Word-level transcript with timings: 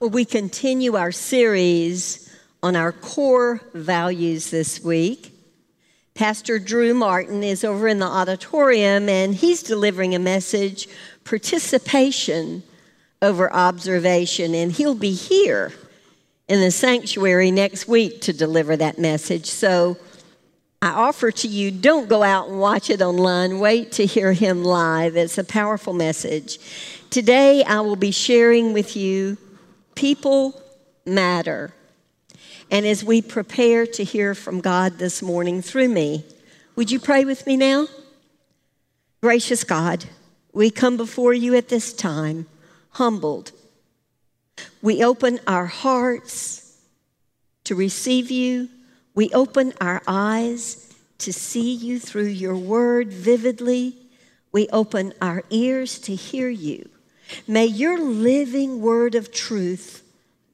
Well, 0.00 0.10
we 0.10 0.24
continue 0.24 0.94
our 0.94 1.10
series 1.10 2.32
on 2.62 2.76
our 2.76 2.92
core 2.92 3.60
values 3.74 4.48
this 4.48 4.80
week. 4.80 5.32
Pastor 6.14 6.60
Drew 6.60 6.94
Martin 6.94 7.42
is 7.42 7.64
over 7.64 7.88
in 7.88 7.98
the 7.98 8.06
auditorium 8.06 9.08
and 9.08 9.34
he's 9.34 9.60
delivering 9.60 10.14
a 10.14 10.20
message 10.20 10.88
participation 11.24 12.62
over 13.22 13.52
observation, 13.52 14.54
and 14.54 14.70
he'll 14.70 14.94
be 14.94 15.14
here 15.14 15.72
in 16.46 16.60
the 16.60 16.70
sanctuary 16.70 17.50
next 17.50 17.88
week 17.88 18.20
to 18.20 18.32
deliver 18.32 18.76
that 18.76 19.00
message. 19.00 19.46
So 19.46 19.96
I 20.80 20.90
offer 20.90 21.32
to 21.32 21.48
you 21.48 21.72
don't 21.72 22.08
go 22.08 22.22
out 22.22 22.48
and 22.48 22.60
watch 22.60 22.88
it 22.88 23.02
online, 23.02 23.58
wait 23.58 23.90
to 23.92 24.06
hear 24.06 24.32
him 24.32 24.62
live. 24.62 25.16
It's 25.16 25.38
a 25.38 25.44
powerful 25.44 25.92
message. 25.92 26.60
Today 27.10 27.64
I 27.64 27.80
will 27.80 27.96
be 27.96 28.12
sharing 28.12 28.72
with 28.72 28.96
you 28.96 29.36
People 29.98 30.54
matter. 31.04 31.74
And 32.70 32.86
as 32.86 33.02
we 33.02 33.20
prepare 33.20 33.84
to 33.84 34.04
hear 34.04 34.32
from 34.32 34.60
God 34.60 34.98
this 34.98 35.22
morning 35.22 35.60
through 35.60 35.88
me, 35.88 36.24
would 36.76 36.92
you 36.92 37.00
pray 37.00 37.24
with 37.24 37.48
me 37.48 37.56
now? 37.56 37.88
Gracious 39.20 39.64
God, 39.64 40.04
we 40.52 40.70
come 40.70 40.96
before 40.96 41.34
you 41.34 41.56
at 41.56 41.68
this 41.68 41.92
time 41.92 42.46
humbled. 42.90 43.50
We 44.82 45.02
open 45.02 45.40
our 45.48 45.66
hearts 45.66 46.80
to 47.64 47.74
receive 47.74 48.30
you. 48.30 48.68
We 49.16 49.30
open 49.30 49.72
our 49.80 50.00
eyes 50.06 50.94
to 51.18 51.32
see 51.32 51.74
you 51.74 51.98
through 51.98 52.28
your 52.28 52.54
word 52.54 53.12
vividly. 53.12 53.96
We 54.52 54.68
open 54.68 55.12
our 55.20 55.42
ears 55.50 55.98
to 56.02 56.14
hear 56.14 56.48
you. 56.48 56.88
May 57.46 57.66
your 57.66 57.98
living 57.98 58.80
word 58.80 59.14
of 59.14 59.32
truth 59.32 60.02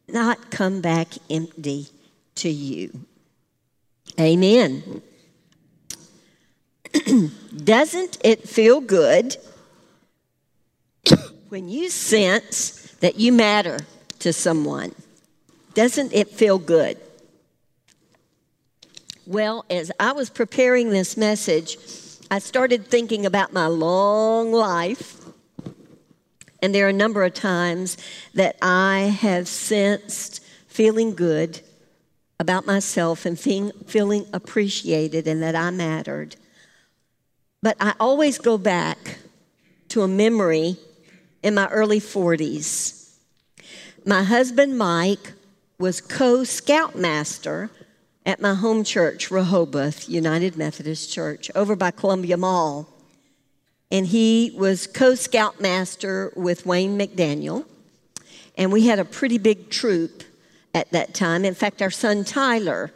not 0.09 0.51
come 0.51 0.80
back 0.80 1.09
empty 1.30 1.88
to 2.37 2.48
you. 2.48 3.07
Amen. 4.18 5.02
Doesn't 7.65 8.18
it 8.23 8.48
feel 8.48 8.80
good 8.80 9.37
when 11.48 11.68
you 11.68 11.90
sense 11.90 12.93
that 13.01 13.16
you 13.16 13.32
matter 13.32 13.79
to 14.20 14.32
someone? 14.32 14.95
Doesn't 15.74 16.13
it 16.13 16.29
feel 16.29 16.59
good? 16.59 16.98
Well, 19.26 19.65
as 19.70 19.91
I 19.98 20.13
was 20.13 20.30
preparing 20.30 20.91
this 20.91 21.16
message, 21.16 21.79
I 22.30 22.38
started 22.38 22.87
thinking 22.87 23.26
about 23.26 23.52
my 23.52 23.66
long 23.66 24.52
life 24.52 25.23
and 26.65 26.74
there 26.74 26.87
are 26.87 26.88
a 26.88 26.95
number 26.95 27.23
of 27.23 27.34
times 27.34 27.98
that 28.32 28.57
I 28.62 29.15
have 29.20 29.46
sensed 29.46 30.43
feeling 30.66 31.15
good 31.15 31.60
about 32.40 32.65
myself 32.65 33.26
and 33.26 33.38
feeling, 33.38 33.73
feeling 33.87 34.24
appreciated 34.32 35.29
and 35.29 35.42
that 35.42 35.54
I 35.54 35.68
mattered. 35.68 36.37
But 37.62 37.76
I 37.80 37.92
always 38.01 38.38
go 38.38 38.57
back 38.57 39.18
to 39.88 40.01
a 40.01 40.09
memory 40.09 40.79
in 41.42 41.54
my 41.54 41.66
early 41.68 42.01
40s. 42.01 43.10
My 44.07 44.23
husband, 44.23 44.79
Mike, 44.79 45.35
was 45.79 46.01
co 46.01 46.45
scoutmaster 46.45 47.70
at 48.24 48.40
my 48.40 48.54
home 48.54 48.85
church, 48.85 49.30
Rehoboth 49.30 50.09
United 50.09 50.57
Methodist 50.57 51.12
Church, 51.12 51.51
over 51.54 51.76
by 51.76 51.90
Columbia 51.90 52.38
Mall 52.38 52.93
and 53.95 54.09
he 54.09 54.52
was 54.56 54.88
co 54.88 55.14
scoutmaster 55.14 56.32
with 56.34 56.66
Wayne 56.66 56.98
McDaniel. 56.98 57.64
And 58.59 58.73
we 58.73 58.88
had 58.88 58.98
a 58.98 59.04
pretty 59.04 59.38
big 59.38 59.70
troop 59.70 60.24
at 60.74 60.90
that 60.90 61.14
time. 61.14 61.45
In 61.45 61.54
fact, 61.54 61.80
our 61.80 61.92
son 61.92 62.24
Tyler 62.24 62.92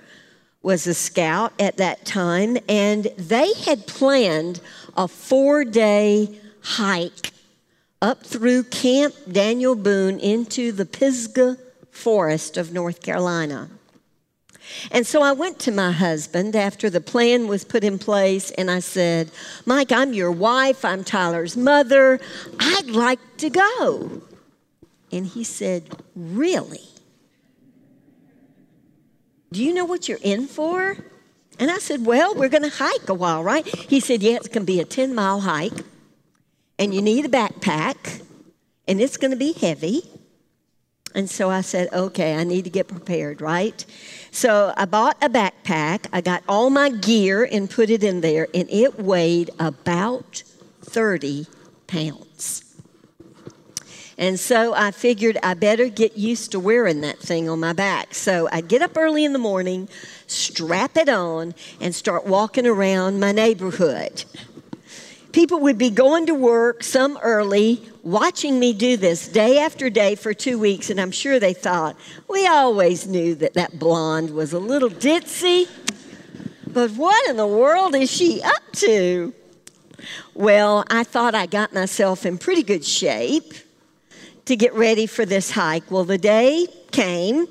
was 0.60 0.88
a 0.88 0.94
scout 0.94 1.52
at 1.60 1.76
that 1.76 2.04
time, 2.04 2.58
and 2.68 3.04
they 3.16 3.52
had 3.64 3.86
planned 3.86 4.60
a 4.96 5.06
four 5.06 5.64
day 5.64 6.36
hike 6.62 7.30
up 8.02 8.26
through 8.26 8.64
Camp 8.64 9.14
Daniel 9.30 9.76
Boone 9.76 10.18
into 10.18 10.72
the 10.72 10.84
Pisgah 10.84 11.58
Forest 11.92 12.56
of 12.56 12.72
North 12.72 13.02
Carolina. 13.02 13.70
And 14.90 15.06
so 15.06 15.22
I 15.22 15.32
went 15.32 15.58
to 15.60 15.72
my 15.72 15.92
husband 15.92 16.56
after 16.56 16.90
the 16.90 17.00
plan 17.00 17.48
was 17.48 17.64
put 17.64 17.84
in 17.84 17.98
place 17.98 18.50
and 18.52 18.70
I 18.70 18.80
said, 18.80 19.30
Mike, 19.66 19.92
I'm 19.92 20.12
your 20.12 20.30
wife, 20.30 20.84
I'm 20.84 21.04
Tyler's 21.04 21.56
mother, 21.56 22.20
I'd 22.58 22.90
like 22.90 23.20
to 23.38 23.50
go. 23.50 24.22
And 25.12 25.26
he 25.26 25.44
said, 25.44 25.84
Really? 26.14 26.84
Do 29.50 29.64
you 29.64 29.72
know 29.72 29.86
what 29.86 30.08
you're 30.08 30.18
in 30.22 30.46
for? 30.46 30.96
And 31.58 31.70
I 31.70 31.78
said, 31.78 32.04
Well, 32.04 32.34
we're 32.34 32.48
going 32.48 32.62
to 32.62 32.68
hike 32.68 33.08
a 33.08 33.14
while, 33.14 33.42
right? 33.42 33.66
He 33.66 34.00
said, 34.00 34.22
Yeah, 34.22 34.36
it's 34.36 34.48
going 34.48 34.66
to 34.66 34.72
be 34.72 34.80
a 34.80 34.84
10 34.84 35.14
mile 35.14 35.40
hike, 35.40 35.84
and 36.78 36.94
you 36.94 37.02
need 37.02 37.24
a 37.24 37.28
backpack, 37.28 38.22
and 38.86 39.00
it's 39.00 39.16
going 39.16 39.30
to 39.30 39.36
be 39.36 39.52
heavy. 39.52 40.02
And 41.14 41.28
so 41.28 41.50
I 41.50 41.62
said, 41.62 41.88
Okay, 41.92 42.36
I 42.36 42.44
need 42.44 42.64
to 42.64 42.70
get 42.70 42.88
prepared, 42.88 43.40
right? 43.40 43.84
So 44.30 44.72
I 44.76 44.84
bought 44.84 45.16
a 45.22 45.28
backpack. 45.28 46.06
I 46.12 46.20
got 46.20 46.42
all 46.48 46.70
my 46.70 46.90
gear 46.90 47.48
and 47.50 47.70
put 47.70 47.90
it 47.90 48.04
in 48.04 48.20
there, 48.20 48.48
and 48.54 48.68
it 48.70 48.98
weighed 48.98 49.50
about 49.58 50.42
30 50.82 51.46
pounds. 51.86 52.64
And 54.18 54.38
so 54.38 54.74
I 54.74 54.90
figured 54.90 55.38
I 55.44 55.54
better 55.54 55.88
get 55.88 56.18
used 56.18 56.50
to 56.50 56.58
wearing 56.58 57.02
that 57.02 57.20
thing 57.20 57.48
on 57.48 57.60
my 57.60 57.72
back. 57.72 58.14
So 58.14 58.48
I'd 58.50 58.66
get 58.66 58.82
up 58.82 58.96
early 58.96 59.24
in 59.24 59.32
the 59.32 59.38
morning, 59.38 59.88
strap 60.26 60.96
it 60.96 61.08
on, 61.08 61.54
and 61.80 61.94
start 61.94 62.26
walking 62.26 62.66
around 62.66 63.20
my 63.20 63.30
neighborhood. 63.30 64.24
People 65.32 65.60
would 65.60 65.76
be 65.76 65.90
going 65.90 66.26
to 66.26 66.34
work, 66.34 66.82
some 66.82 67.18
early, 67.22 67.82
watching 68.02 68.58
me 68.58 68.72
do 68.72 68.96
this 68.96 69.28
day 69.28 69.58
after 69.58 69.90
day 69.90 70.14
for 70.14 70.32
two 70.32 70.58
weeks, 70.58 70.88
and 70.88 70.98
I'm 70.98 71.10
sure 71.10 71.38
they 71.38 71.52
thought, 71.52 71.96
we 72.28 72.46
always 72.46 73.06
knew 73.06 73.34
that 73.34 73.54
that 73.54 73.78
blonde 73.78 74.30
was 74.30 74.54
a 74.54 74.58
little 74.58 74.88
ditzy, 74.88 75.68
but 76.66 76.90
what 76.92 77.28
in 77.28 77.36
the 77.36 77.46
world 77.46 77.94
is 77.94 78.10
she 78.10 78.40
up 78.42 78.72
to? 78.74 79.34
Well, 80.34 80.84
I 80.88 81.04
thought 81.04 81.34
I 81.34 81.44
got 81.46 81.74
myself 81.74 82.24
in 82.24 82.38
pretty 82.38 82.62
good 82.62 82.84
shape 82.84 83.52
to 84.46 84.56
get 84.56 84.72
ready 84.72 85.06
for 85.06 85.26
this 85.26 85.50
hike. 85.50 85.90
Well, 85.90 86.04
the 86.04 86.16
day 86.16 86.68
came. 86.90 87.46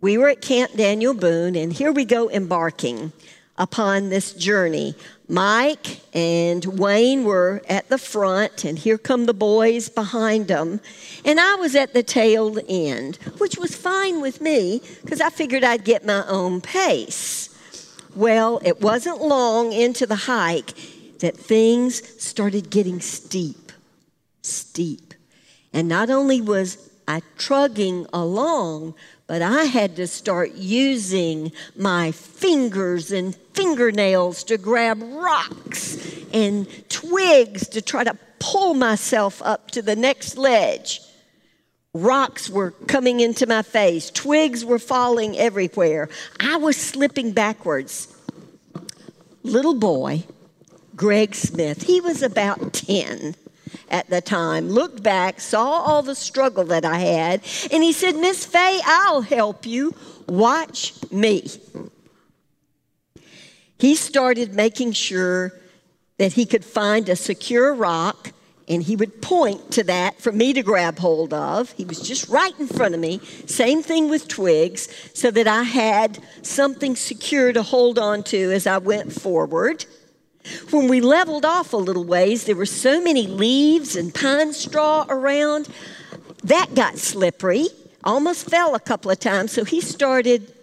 We 0.00 0.16
were 0.16 0.28
at 0.28 0.40
Camp 0.40 0.74
Daniel 0.76 1.14
Boone, 1.14 1.56
and 1.56 1.72
here 1.72 1.90
we 1.90 2.04
go 2.04 2.30
embarking 2.30 3.12
upon 3.60 4.08
this 4.08 4.32
journey 4.32 4.96
Mike 5.30 6.00
and 6.12 6.64
Wayne 6.64 7.22
were 7.22 7.62
at 7.68 7.88
the 7.88 7.98
front, 7.98 8.64
and 8.64 8.76
here 8.76 8.98
come 8.98 9.26
the 9.26 9.32
boys 9.32 9.88
behind 9.88 10.48
them. 10.48 10.80
And 11.24 11.38
I 11.38 11.54
was 11.54 11.76
at 11.76 11.94
the 11.94 12.02
tail 12.02 12.58
end, 12.68 13.14
which 13.38 13.56
was 13.56 13.76
fine 13.76 14.20
with 14.20 14.40
me 14.40 14.82
because 15.02 15.20
I 15.20 15.30
figured 15.30 15.62
I'd 15.62 15.84
get 15.84 16.04
my 16.04 16.26
own 16.26 16.60
pace. 16.60 17.48
Well, 18.16 18.60
it 18.64 18.80
wasn't 18.80 19.22
long 19.22 19.72
into 19.72 20.04
the 20.04 20.16
hike 20.16 20.74
that 21.20 21.36
things 21.36 22.02
started 22.20 22.70
getting 22.70 23.00
steep, 23.00 23.70
steep. 24.42 25.14
And 25.72 25.86
not 25.86 26.10
only 26.10 26.40
was 26.40 26.90
I 27.06 27.22
trugging 27.38 28.04
along, 28.12 28.94
but 29.28 29.42
I 29.42 29.64
had 29.64 29.94
to 29.94 30.08
start 30.08 30.54
using 30.54 31.52
my 31.76 32.10
fingers 32.10 33.12
and 33.12 33.36
fingernails 33.60 34.42
to 34.44 34.56
grab 34.56 35.02
rocks 35.02 35.98
and 36.32 36.66
twigs 36.88 37.68
to 37.68 37.82
try 37.82 38.02
to 38.02 38.16
pull 38.38 38.72
myself 38.72 39.42
up 39.42 39.70
to 39.70 39.82
the 39.82 39.94
next 39.94 40.38
ledge. 40.38 41.02
Rocks 41.92 42.48
were 42.48 42.70
coming 42.70 43.20
into 43.20 43.46
my 43.46 43.60
face, 43.60 44.10
twigs 44.10 44.64
were 44.64 44.78
falling 44.78 45.36
everywhere. 45.36 46.08
I 46.38 46.56
was 46.56 46.76
slipping 46.76 47.32
backwards. 47.32 48.08
Little 49.42 49.74
boy, 49.74 50.24
Greg 50.96 51.34
Smith, 51.34 51.82
he 51.82 52.00
was 52.00 52.22
about 52.22 52.72
10 52.72 53.34
at 53.90 54.08
the 54.08 54.22
time, 54.22 54.70
looked 54.70 55.02
back, 55.02 55.38
saw 55.38 55.66
all 55.66 56.02
the 56.02 56.14
struggle 56.14 56.64
that 56.64 56.86
I 56.86 56.98
had, 56.98 57.42
and 57.70 57.82
he 57.82 57.92
said, 57.92 58.16
Miss 58.16 58.46
Fay, 58.46 58.80
I'll 58.84 59.20
help 59.20 59.66
you. 59.66 59.94
Watch 60.28 60.94
me. 61.12 61.44
He 63.80 63.94
started 63.94 64.54
making 64.54 64.92
sure 64.92 65.52
that 66.18 66.34
he 66.34 66.44
could 66.44 66.64
find 66.64 67.08
a 67.08 67.16
secure 67.16 67.74
rock 67.74 68.32
and 68.68 68.84
he 68.84 68.94
would 68.94 69.20
point 69.20 69.72
to 69.72 69.82
that 69.84 70.20
for 70.20 70.30
me 70.30 70.52
to 70.52 70.62
grab 70.62 70.98
hold 71.00 71.34
of. 71.34 71.72
He 71.72 71.84
was 71.84 72.00
just 72.00 72.28
right 72.28 72.52
in 72.60 72.68
front 72.68 72.94
of 72.94 73.00
me. 73.00 73.18
Same 73.46 73.82
thing 73.82 74.08
with 74.08 74.28
twigs, 74.28 74.88
so 75.12 75.32
that 75.32 75.48
I 75.48 75.64
had 75.64 76.20
something 76.42 76.94
secure 76.94 77.52
to 77.52 77.64
hold 77.64 77.98
on 77.98 78.22
to 78.24 78.52
as 78.52 78.68
I 78.68 78.78
went 78.78 79.12
forward. 79.12 79.86
When 80.70 80.86
we 80.86 81.00
leveled 81.00 81.44
off 81.44 81.72
a 81.72 81.76
little 81.76 82.04
ways, 82.04 82.44
there 82.44 82.54
were 82.54 82.64
so 82.64 83.00
many 83.02 83.26
leaves 83.26 83.96
and 83.96 84.14
pine 84.14 84.52
straw 84.52 85.04
around. 85.08 85.68
That 86.44 86.74
got 86.74 86.96
slippery. 86.96 87.66
almost 88.04 88.48
fell 88.48 88.76
a 88.76 88.80
couple 88.80 89.10
of 89.10 89.18
times, 89.18 89.50
so 89.50 89.64
he 89.64 89.80
started 89.80 90.54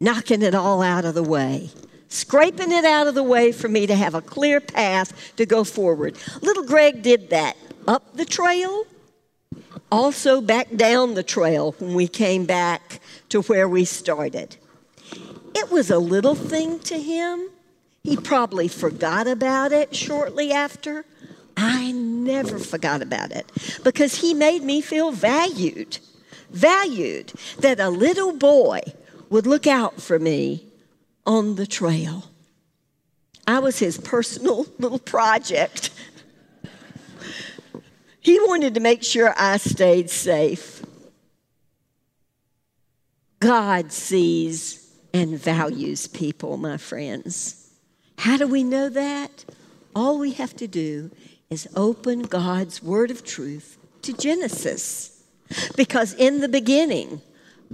knocking 0.00 0.42
it 0.42 0.54
all 0.54 0.80
out 0.80 1.04
of 1.04 1.14
the 1.14 1.24
way, 1.24 1.70
scraping 2.16 2.72
it 2.72 2.84
out 2.84 3.06
of 3.06 3.14
the 3.14 3.22
way 3.22 3.52
for 3.52 3.68
me 3.68 3.86
to 3.86 3.94
have 3.94 4.14
a 4.14 4.22
clear 4.22 4.60
path 4.60 5.34
to 5.36 5.44
go 5.46 5.64
forward. 5.64 6.16
Little 6.40 6.64
Greg 6.64 7.02
did 7.02 7.30
that 7.30 7.56
up 7.86 8.16
the 8.16 8.24
trail, 8.24 8.84
also 9.92 10.40
back 10.40 10.74
down 10.74 11.14
the 11.14 11.22
trail 11.22 11.74
when 11.78 11.94
we 11.94 12.08
came 12.08 12.46
back 12.46 13.00
to 13.28 13.42
where 13.42 13.68
we 13.68 13.84
started. 13.84 14.56
It 15.54 15.70
was 15.70 15.90
a 15.90 15.98
little 15.98 16.34
thing 16.34 16.80
to 16.80 16.98
him. 17.00 17.48
He 18.02 18.16
probably 18.16 18.68
forgot 18.68 19.26
about 19.26 19.72
it 19.72 19.94
shortly 19.94 20.52
after. 20.52 21.04
I 21.56 21.92
never 21.92 22.58
forgot 22.58 23.02
about 23.02 23.32
it 23.32 23.50
because 23.82 24.16
he 24.20 24.34
made 24.34 24.62
me 24.62 24.80
feel 24.80 25.12
valued. 25.12 25.98
Valued 26.50 27.32
that 27.58 27.80
a 27.80 27.88
little 27.88 28.32
boy 28.32 28.80
would 29.30 29.46
look 29.46 29.66
out 29.66 30.00
for 30.00 30.18
me 30.18 30.66
on 31.26 31.56
the 31.56 31.66
trail. 31.66 32.24
I 33.46 33.58
was 33.58 33.78
his 33.78 33.98
personal 33.98 34.66
little 34.78 34.98
project. 34.98 35.90
he 38.20 38.38
wanted 38.40 38.74
to 38.74 38.80
make 38.80 39.02
sure 39.02 39.34
I 39.36 39.56
stayed 39.58 40.10
safe. 40.10 40.84
God 43.40 43.92
sees 43.92 44.86
and 45.12 45.38
values 45.38 46.06
people, 46.06 46.56
my 46.56 46.76
friends. 46.76 47.70
How 48.18 48.36
do 48.36 48.46
we 48.46 48.64
know 48.64 48.88
that? 48.88 49.44
All 49.94 50.18
we 50.18 50.32
have 50.32 50.54
to 50.56 50.66
do 50.66 51.10
is 51.48 51.68
open 51.74 52.22
God's 52.22 52.82
word 52.82 53.10
of 53.10 53.24
truth 53.24 53.78
to 54.02 54.12
Genesis. 54.12 55.22
Because 55.76 56.12
in 56.14 56.40
the 56.40 56.48
beginning, 56.48 57.22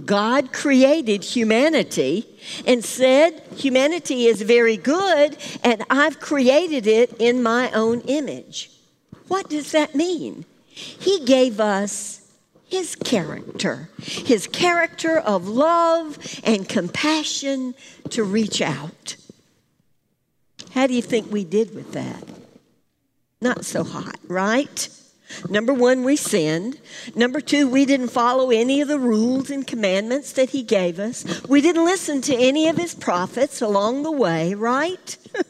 God 0.05 0.51
created 0.51 1.23
humanity 1.23 2.27
and 2.65 2.83
said, 2.83 3.43
Humanity 3.55 4.25
is 4.25 4.41
very 4.41 4.77
good, 4.77 5.37
and 5.63 5.83
I've 5.89 6.19
created 6.19 6.87
it 6.87 7.13
in 7.19 7.43
my 7.43 7.71
own 7.71 8.01
image. 8.01 8.71
What 9.27 9.49
does 9.49 9.71
that 9.71 9.95
mean? 9.95 10.45
He 10.65 11.23
gave 11.25 11.59
us 11.59 12.31
his 12.67 12.95
character, 12.95 13.89
his 14.01 14.47
character 14.47 15.19
of 15.19 15.47
love 15.47 16.17
and 16.43 16.67
compassion 16.67 17.75
to 18.09 18.23
reach 18.23 18.61
out. 18.61 19.15
How 20.71 20.87
do 20.87 20.95
you 20.95 21.03
think 21.03 21.31
we 21.31 21.43
did 21.43 21.75
with 21.75 21.91
that? 21.91 22.23
Not 23.41 23.63
so 23.63 23.83
hot, 23.83 24.17
right? 24.27 24.89
Number 25.49 25.73
one, 25.73 26.03
we 26.03 26.15
sinned. 26.15 26.79
Number 27.15 27.41
two, 27.41 27.67
we 27.67 27.85
didn't 27.85 28.09
follow 28.09 28.51
any 28.51 28.81
of 28.81 28.87
the 28.87 28.99
rules 28.99 29.49
and 29.49 29.65
commandments 29.65 30.33
that 30.33 30.51
he 30.51 30.63
gave 30.63 30.99
us. 30.99 31.25
We 31.47 31.61
didn't 31.61 31.85
listen 31.85 32.21
to 32.21 32.35
any 32.35 32.67
of 32.67 32.77
his 32.77 32.93
prophets 32.93 33.61
along 33.61 34.03
the 34.03 34.11
way, 34.11 34.53
right? 34.53 35.17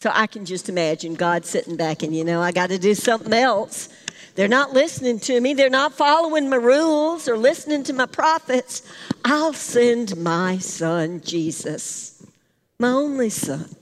so 0.00 0.10
I 0.12 0.26
can 0.26 0.44
just 0.44 0.68
imagine 0.68 1.14
God 1.14 1.44
sitting 1.44 1.76
back 1.76 2.02
and, 2.02 2.14
you 2.14 2.24
know, 2.24 2.40
I 2.40 2.52
got 2.52 2.70
to 2.70 2.78
do 2.78 2.94
something 2.94 3.32
else. 3.32 3.88
They're 4.34 4.48
not 4.48 4.72
listening 4.72 5.18
to 5.20 5.40
me. 5.40 5.54
They're 5.54 5.68
not 5.68 5.94
following 5.94 6.48
my 6.48 6.56
rules 6.56 7.28
or 7.28 7.36
listening 7.36 7.82
to 7.84 7.92
my 7.92 8.06
prophets. 8.06 8.82
I'll 9.24 9.52
send 9.52 10.16
my 10.16 10.58
son, 10.58 11.20
Jesus, 11.22 12.24
my 12.78 12.90
only 12.90 13.30
son. 13.30 13.74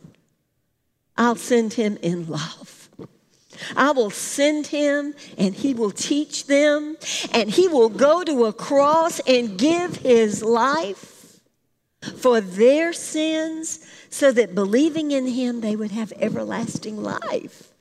I'll 1.15 1.37
send 1.37 1.75
him 1.75 1.99
in 2.03 2.27
love. 2.27 2.76
I 3.77 3.91
will 3.93 4.11
send 4.11 4.69
him 4.69 5.15
and 5.39 5.55
he 5.55 5.75
will 5.75 5.91
teach 5.91 6.47
them 6.47 6.97
and 7.33 7.51
he 7.51 7.69
will 7.69 7.89
go 7.89 8.25
to 8.25 8.45
a 8.47 8.53
cross 8.53 9.21
and 9.21 9.59
give 9.59 9.97
his 9.97 10.43
life 10.43 11.41
for 12.19 12.41
their 12.41 12.93
sins 12.93 13.85
so 14.11 14.33
that 14.33 14.55
believing 14.55 15.11
in 15.11 15.27
him 15.27 15.61
they 15.61 15.77
would 15.77 15.91
have 15.91 16.13
everlasting 16.19 17.03
life. 17.03 17.73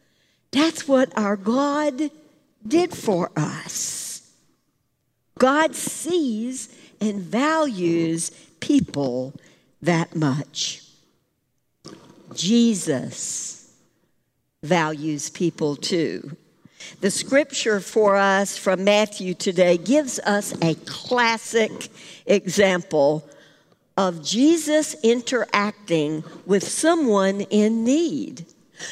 That's 0.51 0.87
what 0.87 1.15
our 1.17 1.35
God 1.35 2.09
did 2.65 2.93
for 2.93 3.31
us. 3.35 4.31
God 5.37 5.75
sees 5.75 6.69
and 7.01 7.21
values 7.21 8.31
people 8.59 9.33
that 9.81 10.15
much. 10.15 10.81
Jesus 12.33 13.54
values 14.65 15.29
people 15.29 15.75
too. 15.75 16.35
The 17.01 17.11
scripture 17.11 17.79
for 17.79 18.15
us 18.15 18.57
from 18.57 18.83
Matthew 18.83 19.33
today 19.33 19.77
gives 19.77 20.19
us 20.19 20.53
a 20.61 20.75
classic 20.85 21.89
example 22.25 23.27
of 23.97 24.23
Jesus 24.23 24.95
interacting 25.03 26.23
with 26.45 26.63
someone 26.67 27.41
in 27.41 27.83
need. 27.83 28.45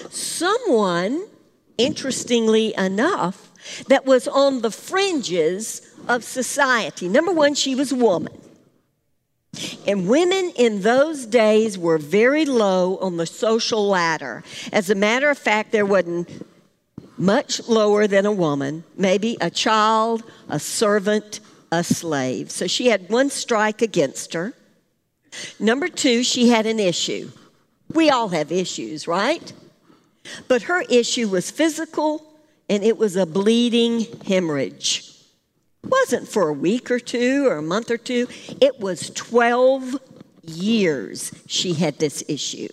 Someone, 0.09 1.25
interestingly 1.77 2.73
enough, 2.75 3.51
that 3.87 4.05
was 4.05 4.27
on 4.27 4.61
the 4.61 4.71
fringes 4.71 5.81
of 6.07 6.23
society. 6.23 7.07
Number 7.07 7.31
one, 7.31 7.53
she 7.53 7.75
was 7.75 7.91
a 7.91 7.95
woman. 7.95 8.33
And 9.85 10.07
women 10.07 10.51
in 10.55 10.81
those 10.81 11.25
days 11.25 11.77
were 11.77 11.97
very 11.97 12.45
low 12.45 12.97
on 12.97 13.17
the 13.17 13.25
social 13.25 13.87
ladder. 13.87 14.43
As 14.71 14.89
a 14.89 14.95
matter 14.95 15.29
of 15.29 15.37
fact, 15.37 15.71
there 15.71 15.85
wasn't 15.85 16.29
much 17.17 17.67
lower 17.67 18.07
than 18.07 18.25
a 18.25 18.31
woman, 18.31 18.83
maybe 18.97 19.37
a 19.39 19.49
child, 19.49 20.23
a 20.49 20.59
servant, 20.59 21.39
a 21.71 21.83
slave. 21.83 22.49
So 22.49 22.65
she 22.65 22.87
had 22.87 23.09
one 23.09 23.29
strike 23.29 23.81
against 23.81 24.33
her. 24.33 24.53
Number 25.59 25.87
two, 25.87 26.23
she 26.23 26.49
had 26.49 26.65
an 26.65 26.79
issue. 26.79 27.31
We 27.93 28.09
all 28.09 28.29
have 28.29 28.51
issues, 28.51 29.07
right? 29.07 29.53
But 30.47 30.63
her 30.63 30.81
issue 30.89 31.27
was 31.27 31.51
physical 31.51 32.25
and 32.69 32.83
it 32.83 32.97
was 32.97 33.15
a 33.15 33.25
bleeding 33.25 34.05
hemorrhage 34.25 35.12
wasn't 35.83 36.27
for 36.27 36.49
a 36.49 36.53
week 36.53 36.89
or 36.89 36.99
two 36.99 37.47
or 37.47 37.57
a 37.57 37.61
month 37.61 37.91
or 37.91 37.97
two, 37.97 38.27
it 38.61 38.79
was 38.79 39.09
12 39.11 39.99
years 40.43 41.31
she 41.47 41.73
had 41.73 41.99
this 41.99 42.23
issue. 42.27 42.69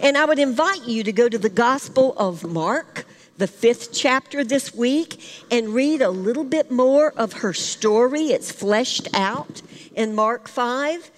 And 0.00 0.16
I 0.16 0.24
would 0.24 0.38
invite 0.38 0.86
you 0.86 1.02
to 1.02 1.12
go 1.12 1.28
to 1.28 1.38
the 1.38 1.48
Gospel 1.48 2.14
of 2.16 2.44
Mark, 2.44 3.04
the 3.38 3.46
fifth 3.46 3.92
chapter 3.92 4.44
this 4.44 4.74
week, 4.74 5.44
and 5.50 5.70
read 5.70 6.02
a 6.02 6.10
little 6.10 6.44
bit 6.44 6.70
more 6.70 7.12
of 7.16 7.32
her 7.34 7.52
story. 7.52 8.26
It's 8.26 8.52
fleshed 8.52 9.08
out 9.14 9.62
in 9.94 10.14
Mark 10.14 10.48
5. 10.48 11.10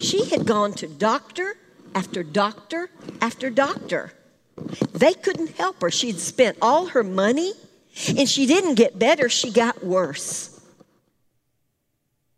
She 0.00 0.24
had 0.30 0.46
gone 0.46 0.72
to 0.74 0.86
doctor 0.86 1.56
after 1.94 2.22
doctor 2.22 2.90
after 3.20 3.50
doctor. 3.50 4.12
They 4.92 5.14
couldn't 5.14 5.56
help 5.56 5.80
her. 5.82 5.90
She'd 5.90 6.18
spent 6.18 6.58
all 6.60 6.86
her 6.86 7.02
money 7.02 7.52
and 8.08 8.28
she 8.28 8.46
didn't 8.46 8.74
get 8.74 8.98
better, 8.98 9.28
she 9.28 9.50
got 9.50 9.84
worse. 9.84 10.60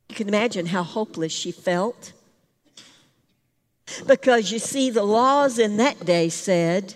You 0.09 0.17
can 0.17 0.29
imagine 0.29 0.67
how 0.67 0.83
hopeless 0.83 1.33
she 1.33 1.53
felt. 1.53 2.13
Because 4.07 4.51
you 4.51 4.59
see, 4.59 4.91
the 4.91 5.05
laws 5.05 5.59
in 5.59 5.77
that 5.79 6.05
day 6.05 6.29
said 6.29 6.95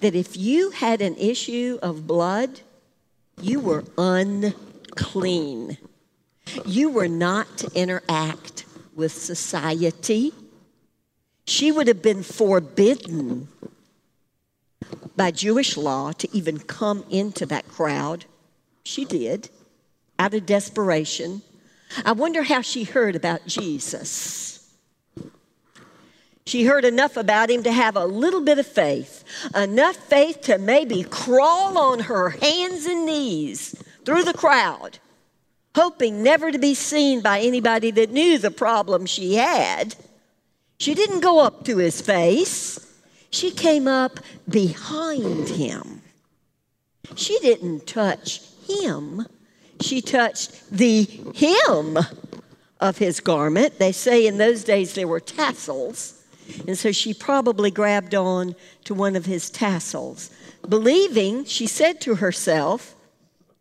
that 0.00 0.14
if 0.14 0.36
you 0.36 0.70
had 0.70 1.00
an 1.00 1.16
issue 1.16 1.78
of 1.82 2.06
blood, 2.06 2.60
you 3.40 3.60
were 3.60 3.84
unclean. 3.98 5.78
You 6.64 6.90
were 6.90 7.08
not 7.08 7.58
to 7.58 7.70
interact 7.74 8.64
with 8.94 9.12
society. 9.12 10.32
She 11.46 11.72
would 11.72 11.88
have 11.88 12.02
been 12.02 12.22
forbidden 12.22 13.48
by 15.16 15.30
Jewish 15.30 15.76
law 15.76 16.12
to 16.12 16.28
even 16.36 16.58
come 16.58 17.04
into 17.10 17.46
that 17.46 17.68
crowd. 17.68 18.24
She 18.84 19.04
did, 19.04 19.50
out 20.18 20.34
of 20.34 20.46
desperation. 20.46 21.42
I 22.04 22.12
wonder 22.12 22.42
how 22.42 22.60
she 22.60 22.84
heard 22.84 23.16
about 23.16 23.46
Jesus. 23.46 24.52
She 26.44 26.64
heard 26.64 26.84
enough 26.84 27.16
about 27.16 27.50
him 27.50 27.62
to 27.62 27.72
have 27.72 27.96
a 27.96 28.04
little 28.04 28.40
bit 28.40 28.58
of 28.58 28.66
faith, 28.66 29.24
enough 29.54 29.96
faith 29.96 30.40
to 30.42 30.58
maybe 30.58 31.04
crawl 31.04 31.78
on 31.78 32.00
her 32.00 32.30
hands 32.30 32.84
and 32.86 33.06
knees 33.06 33.80
through 34.04 34.24
the 34.24 34.34
crowd, 34.34 34.98
hoping 35.76 36.22
never 36.22 36.50
to 36.50 36.58
be 36.58 36.74
seen 36.74 37.20
by 37.20 37.40
anybody 37.40 37.90
that 37.92 38.10
knew 38.10 38.38
the 38.38 38.50
problem 38.50 39.06
she 39.06 39.34
had. 39.34 39.94
She 40.78 40.94
didn't 40.94 41.20
go 41.20 41.38
up 41.38 41.64
to 41.66 41.76
his 41.76 42.00
face. 42.00 42.91
She 43.32 43.50
came 43.50 43.88
up 43.88 44.20
behind 44.48 45.48
him. 45.48 46.02
She 47.16 47.38
didn't 47.40 47.86
touch 47.86 48.42
him, 48.68 49.26
she 49.80 50.00
touched 50.00 50.70
the 50.70 51.08
hem 51.34 51.98
of 52.80 52.98
his 52.98 53.20
garment. 53.20 53.78
They 53.78 53.90
say 53.90 54.26
in 54.26 54.38
those 54.38 54.62
days 54.62 54.94
there 54.94 55.08
were 55.08 55.18
tassels. 55.18 56.22
And 56.68 56.78
so 56.78 56.92
she 56.92 57.14
probably 57.14 57.70
grabbed 57.70 58.14
on 58.14 58.54
to 58.84 58.94
one 58.94 59.16
of 59.16 59.26
his 59.26 59.50
tassels. 59.50 60.30
Believing, 60.68 61.44
she 61.44 61.66
said 61.66 62.00
to 62.02 62.16
herself, 62.16 62.94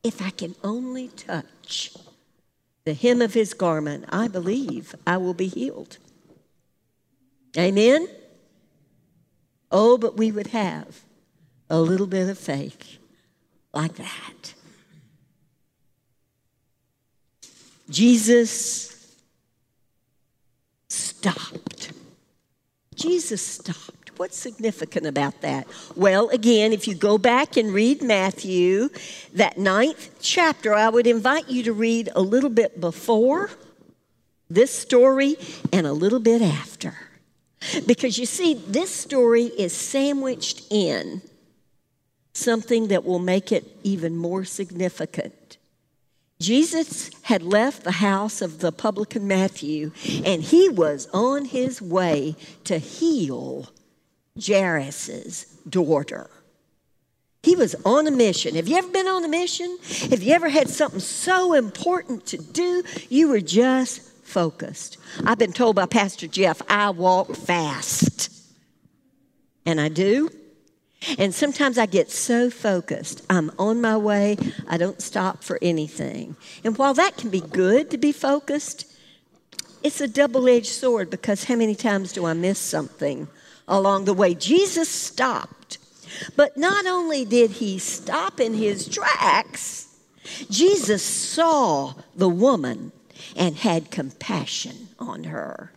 if 0.03 0.21
I 0.21 0.31
can 0.31 0.55
only 0.63 1.07
touch 1.09 1.95
the 2.83 2.93
hem 2.93 3.21
of 3.21 3.33
his 3.33 3.53
garment, 3.53 4.05
I 4.09 4.27
believe 4.27 4.93
I 5.07 5.17
will 5.17 5.33
be 5.33 5.47
healed. 5.47 5.97
Amen? 7.57 8.07
Oh, 9.71 9.97
but 9.97 10.17
we 10.17 10.31
would 10.31 10.47
have 10.47 11.01
a 11.69 11.79
little 11.79 12.07
bit 12.07 12.27
of 12.29 12.37
faith 12.37 12.97
like 13.73 13.95
that. 13.95 14.53
Jesus 17.89 19.15
stopped. 20.89 21.91
Jesus 22.95 23.45
stopped. 23.45 24.11
What's 24.17 24.37
significant 24.37 25.07
about 25.07 25.41
that? 25.41 25.67
Well, 25.95 26.29
again, 26.29 26.73
if 26.73 26.87
you 26.87 26.93
go 26.93 27.17
back 27.17 27.57
and 27.57 27.73
read 27.73 28.01
Matthew, 28.01 28.89
that 29.33 29.57
ninth 29.57 30.11
chapter, 30.21 30.73
I 30.73 30.89
would 30.89 31.07
invite 31.07 31.49
you 31.49 31.63
to 31.63 31.73
read 31.73 32.09
a 32.15 32.21
little 32.21 32.49
bit 32.49 32.79
before 32.79 33.49
this 34.49 34.71
story 34.71 35.37
and 35.71 35.87
a 35.87 35.93
little 35.93 36.19
bit 36.19 36.41
after. 36.41 36.95
Because 37.85 38.17
you 38.17 38.25
see, 38.25 38.55
this 38.55 38.89
story 38.89 39.45
is 39.45 39.73
sandwiched 39.73 40.63
in 40.69 41.21
something 42.33 42.87
that 42.87 43.05
will 43.05 43.19
make 43.19 43.51
it 43.51 43.77
even 43.83 44.15
more 44.15 44.45
significant. 44.45 45.57
Jesus 46.39 47.11
had 47.23 47.43
left 47.43 47.83
the 47.83 47.91
house 47.91 48.41
of 48.41 48.59
the 48.59 48.71
publican 48.71 49.27
Matthew, 49.27 49.91
and 50.25 50.41
he 50.41 50.69
was 50.69 51.07
on 51.13 51.45
his 51.45 51.81
way 51.81 52.35
to 52.63 52.79
heal 52.79 53.69
Jairus' 54.43 55.45
daughter. 55.69 56.29
He 57.43 57.55
was 57.55 57.75
on 57.85 58.07
a 58.07 58.11
mission. 58.11 58.55
Have 58.55 58.67
you 58.67 58.77
ever 58.77 58.89
been 58.89 59.07
on 59.07 59.23
a 59.23 59.27
mission? 59.27 59.77
Have 60.09 60.23
you 60.23 60.33
ever 60.33 60.49
had 60.49 60.69
something 60.69 60.99
so 60.99 61.53
important 61.53 62.25
to 62.27 62.37
do? 62.37 62.83
You 63.09 63.29
were 63.29 63.41
just 63.41 64.10
focused. 64.31 64.97
I've 65.25 65.37
been 65.37 65.53
told 65.53 65.75
by 65.75 65.85
Pastor 65.85 66.27
Jeff, 66.27 66.61
I 66.69 66.89
walk 66.89 67.35
fast. 67.35 68.31
And 69.65 69.79
I 69.79 69.89
do. 69.89 70.29
And 71.17 71.33
sometimes 71.33 71.77
I 71.77 71.85
get 71.85 72.09
so 72.09 72.49
focused. 72.49 73.23
I'm 73.29 73.51
on 73.59 73.81
my 73.81 73.97
way. 73.97 74.37
I 74.67 74.77
don't 74.77 75.01
stop 75.01 75.43
for 75.43 75.59
anything. 75.61 76.35
And 76.63 76.77
while 76.77 76.93
that 76.93 77.17
can 77.17 77.29
be 77.29 77.41
good 77.41 77.91
to 77.91 77.97
be 77.97 78.11
focused, 78.11 78.85
it's 79.83 79.99
a 79.99 80.07
double 80.07 80.47
edged 80.47 80.67
sword 80.67 81.09
because 81.09 81.43
how 81.45 81.55
many 81.55 81.75
times 81.75 82.13
do 82.13 82.25
I 82.25 82.33
miss 82.33 82.59
something 82.59 83.27
along 83.67 84.05
the 84.05 84.13
way. 84.13 84.35
Jesus 84.35 84.89
stopped. 84.89 85.77
But 86.35 86.57
not 86.57 86.85
only 86.85 87.25
did 87.25 87.51
he 87.51 87.79
stop 87.79 88.39
in 88.39 88.53
his 88.53 88.87
tracks, 88.87 89.87
Jesus 90.49 91.01
saw 91.01 91.93
the 92.15 92.29
woman 92.29 92.91
and 93.35 93.55
had 93.55 93.91
compassion 93.91 94.89
on 94.99 95.25
her. 95.25 95.71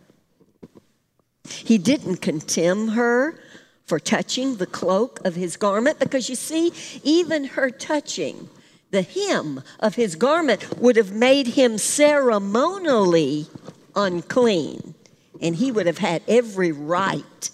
He 1.49 1.77
didn't 1.77 2.17
condemn 2.17 2.89
her 2.89 3.39
for 3.85 3.99
touching 3.99 4.55
the 4.55 4.65
cloak 4.65 5.19
of 5.23 5.35
his 5.35 5.57
garment 5.57 5.99
because 5.99 6.29
you 6.29 6.35
see, 6.35 6.71
even 7.03 7.45
her 7.45 7.69
touching 7.69 8.49
the 8.91 9.01
hem 9.01 9.61
of 9.79 9.95
his 9.95 10.15
garment 10.15 10.77
would 10.79 10.95
have 10.95 11.11
made 11.11 11.47
him 11.47 11.77
ceremonially 11.77 13.47
unclean, 13.95 14.95
and 15.41 15.55
he 15.55 15.71
would 15.71 15.85
have 15.85 15.97
had 15.97 16.21
every 16.27 16.71
right 16.71 17.49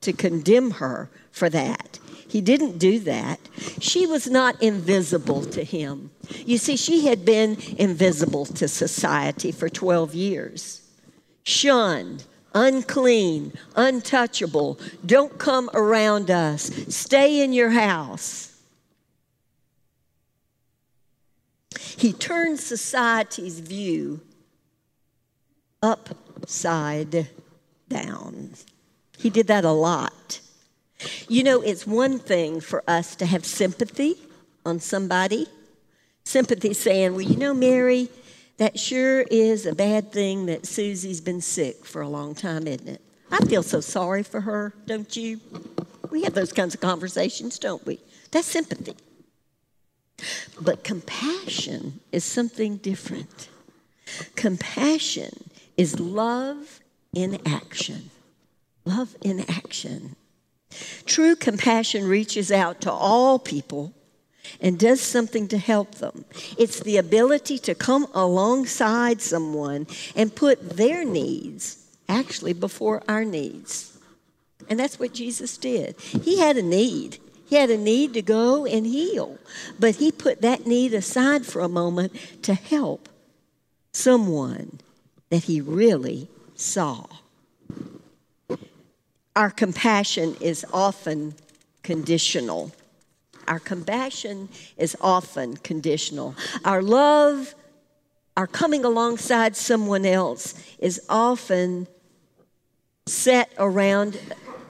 to 0.00 0.12
condemn 0.12 0.72
her 0.72 1.10
for 1.30 1.50
that. 1.50 1.99
He 2.30 2.40
didn't 2.40 2.78
do 2.78 3.00
that. 3.00 3.40
She 3.80 4.06
was 4.06 4.28
not 4.28 4.62
invisible 4.62 5.44
to 5.46 5.64
him. 5.64 6.12
You 6.46 6.58
see, 6.58 6.76
she 6.76 7.08
had 7.08 7.24
been 7.24 7.56
invisible 7.76 8.46
to 8.46 8.68
society 8.68 9.50
for 9.50 9.68
12 9.68 10.14
years, 10.14 10.88
shunned, 11.42 12.22
unclean, 12.54 13.52
untouchable. 13.74 14.78
Don't 15.04 15.40
come 15.40 15.70
around 15.74 16.30
us. 16.30 16.70
Stay 16.94 17.42
in 17.42 17.52
your 17.52 17.70
house. 17.70 18.56
He 21.80 22.12
turned 22.12 22.60
society's 22.60 23.58
view 23.58 24.20
upside 25.82 27.28
down. 27.88 28.50
He 29.18 29.30
did 29.30 29.48
that 29.48 29.64
a 29.64 29.72
lot. 29.72 30.40
You 31.28 31.44
know, 31.44 31.60
it's 31.62 31.86
one 31.86 32.18
thing 32.18 32.60
for 32.60 32.82
us 32.86 33.16
to 33.16 33.26
have 33.26 33.44
sympathy 33.44 34.16
on 34.64 34.80
somebody. 34.80 35.46
Sympathy 36.24 36.74
saying, 36.74 37.12
well, 37.12 37.22
you 37.22 37.36
know, 37.36 37.54
Mary, 37.54 38.08
that 38.58 38.78
sure 38.78 39.22
is 39.22 39.64
a 39.66 39.74
bad 39.74 40.12
thing 40.12 40.46
that 40.46 40.66
Susie's 40.66 41.20
been 41.20 41.40
sick 41.40 41.84
for 41.84 42.02
a 42.02 42.08
long 42.08 42.34
time, 42.34 42.66
isn't 42.66 42.88
it? 42.88 43.00
I 43.30 43.38
feel 43.46 43.62
so 43.62 43.80
sorry 43.80 44.22
for 44.22 44.42
her, 44.42 44.74
don't 44.86 45.16
you? 45.16 45.40
We 46.10 46.22
have 46.24 46.34
those 46.34 46.52
kinds 46.52 46.74
of 46.74 46.80
conversations, 46.80 47.58
don't 47.58 47.84
we? 47.86 48.00
That's 48.32 48.46
sympathy. 48.46 48.96
But 50.60 50.84
compassion 50.84 52.00
is 52.12 52.24
something 52.24 52.76
different. 52.76 53.48
Compassion 54.34 55.50
is 55.76 55.98
love 55.98 56.80
in 57.14 57.40
action. 57.46 58.10
Love 58.84 59.16
in 59.22 59.40
action. 59.48 60.16
True 61.06 61.36
compassion 61.36 62.06
reaches 62.06 62.52
out 62.52 62.80
to 62.82 62.92
all 62.92 63.38
people 63.38 63.92
and 64.60 64.78
does 64.78 65.00
something 65.00 65.48
to 65.48 65.58
help 65.58 65.96
them. 65.96 66.24
It's 66.58 66.80
the 66.80 66.96
ability 66.96 67.58
to 67.58 67.74
come 67.74 68.06
alongside 68.14 69.20
someone 69.20 69.86
and 70.16 70.34
put 70.34 70.76
their 70.76 71.04
needs 71.04 71.84
actually 72.08 72.52
before 72.52 73.02
our 73.08 73.24
needs. 73.24 73.98
And 74.68 74.78
that's 74.78 74.98
what 74.98 75.14
Jesus 75.14 75.56
did. 75.56 75.98
He 76.00 76.38
had 76.38 76.56
a 76.56 76.62
need. 76.62 77.18
He 77.46 77.56
had 77.56 77.70
a 77.70 77.78
need 77.78 78.14
to 78.14 78.22
go 78.22 78.64
and 78.64 78.86
heal, 78.86 79.38
but 79.78 79.96
he 79.96 80.12
put 80.12 80.40
that 80.42 80.66
need 80.66 80.94
aside 80.94 81.44
for 81.44 81.60
a 81.60 81.68
moment 81.68 82.12
to 82.42 82.54
help 82.54 83.08
someone 83.92 84.78
that 85.30 85.44
he 85.44 85.60
really 85.60 86.28
saw. 86.54 87.06
Our 89.36 89.50
compassion 89.50 90.36
is 90.40 90.66
often 90.72 91.34
conditional. 91.82 92.72
Our 93.46 93.60
compassion 93.60 94.48
is 94.76 94.96
often 95.00 95.56
conditional. 95.56 96.34
Our 96.64 96.82
love, 96.82 97.54
our 98.36 98.46
coming 98.46 98.84
alongside 98.84 99.56
someone 99.56 100.04
else 100.04 100.54
is 100.78 101.00
often 101.08 101.86
set 103.06 103.52
around 103.58 104.18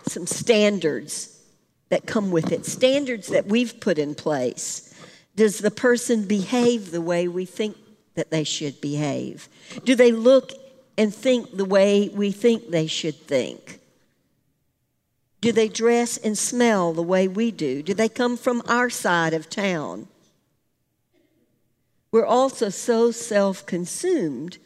some 0.06 0.26
standards 0.26 1.40
that 1.88 2.06
come 2.06 2.30
with 2.30 2.52
it, 2.52 2.64
standards 2.66 3.28
that 3.28 3.46
we've 3.46 3.80
put 3.80 3.98
in 3.98 4.14
place. 4.14 4.94
Does 5.36 5.58
the 5.58 5.70
person 5.70 6.26
behave 6.26 6.90
the 6.90 7.00
way 7.00 7.28
we 7.28 7.44
think 7.44 7.76
that 8.14 8.30
they 8.30 8.44
should 8.44 8.80
behave? 8.80 9.48
Do 9.84 9.94
they 9.94 10.12
look 10.12 10.52
and 10.98 11.14
think 11.14 11.56
the 11.56 11.64
way 11.64 12.08
we 12.08 12.30
think 12.30 12.70
they 12.70 12.86
should 12.86 13.16
think? 13.16 13.79
Do 15.40 15.52
they 15.52 15.68
dress 15.68 16.16
and 16.16 16.36
smell 16.36 16.92
the 16.92 17.02
way 17.02 17.26
we 17.26 17.50
do? 17.50 17.82
Do 17.82 17.94
they 17.94 18.08
come 18.08 18.36
from 18.36 18.62
our 18.66 18.90
side 18.90 19.32
of 19.32 19.48
town? 19.48 20.08
We're 22.12 22.26
also 22.26 22.68
so 22.68 23.10
self 23.10 23.64
consumed 23.64 24.58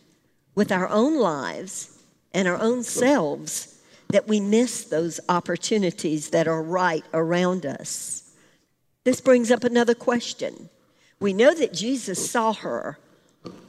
with 0.54 0.73
our 0.73 0.88
own 0.88 1.19
lives 1.19 1.99
and 2.33 2.49
our 2.49 2.59
own 2.59 2.83
selves 2.83 3.78
that 4.09 4.26
we 4.26 4.40
miss 4.40 4.85
those 4.85 5.21
opportunities 5.28 6.31
that 6.31 6.49
are 6.49 6.62
right 6.62 7.04
around 7.12 7.66
us. 7.66 8.33
This 9.04 9.21
brings 9.21 9.50
up 9.50 9.64
another 9.64 9.95
question. 9.95 10.71
We 11.21 11.33
know 11.33 11.54
that 11.54 11.73
Jesus 11.73 12.31
saw 12.31 12.52
her. 12.52 12.99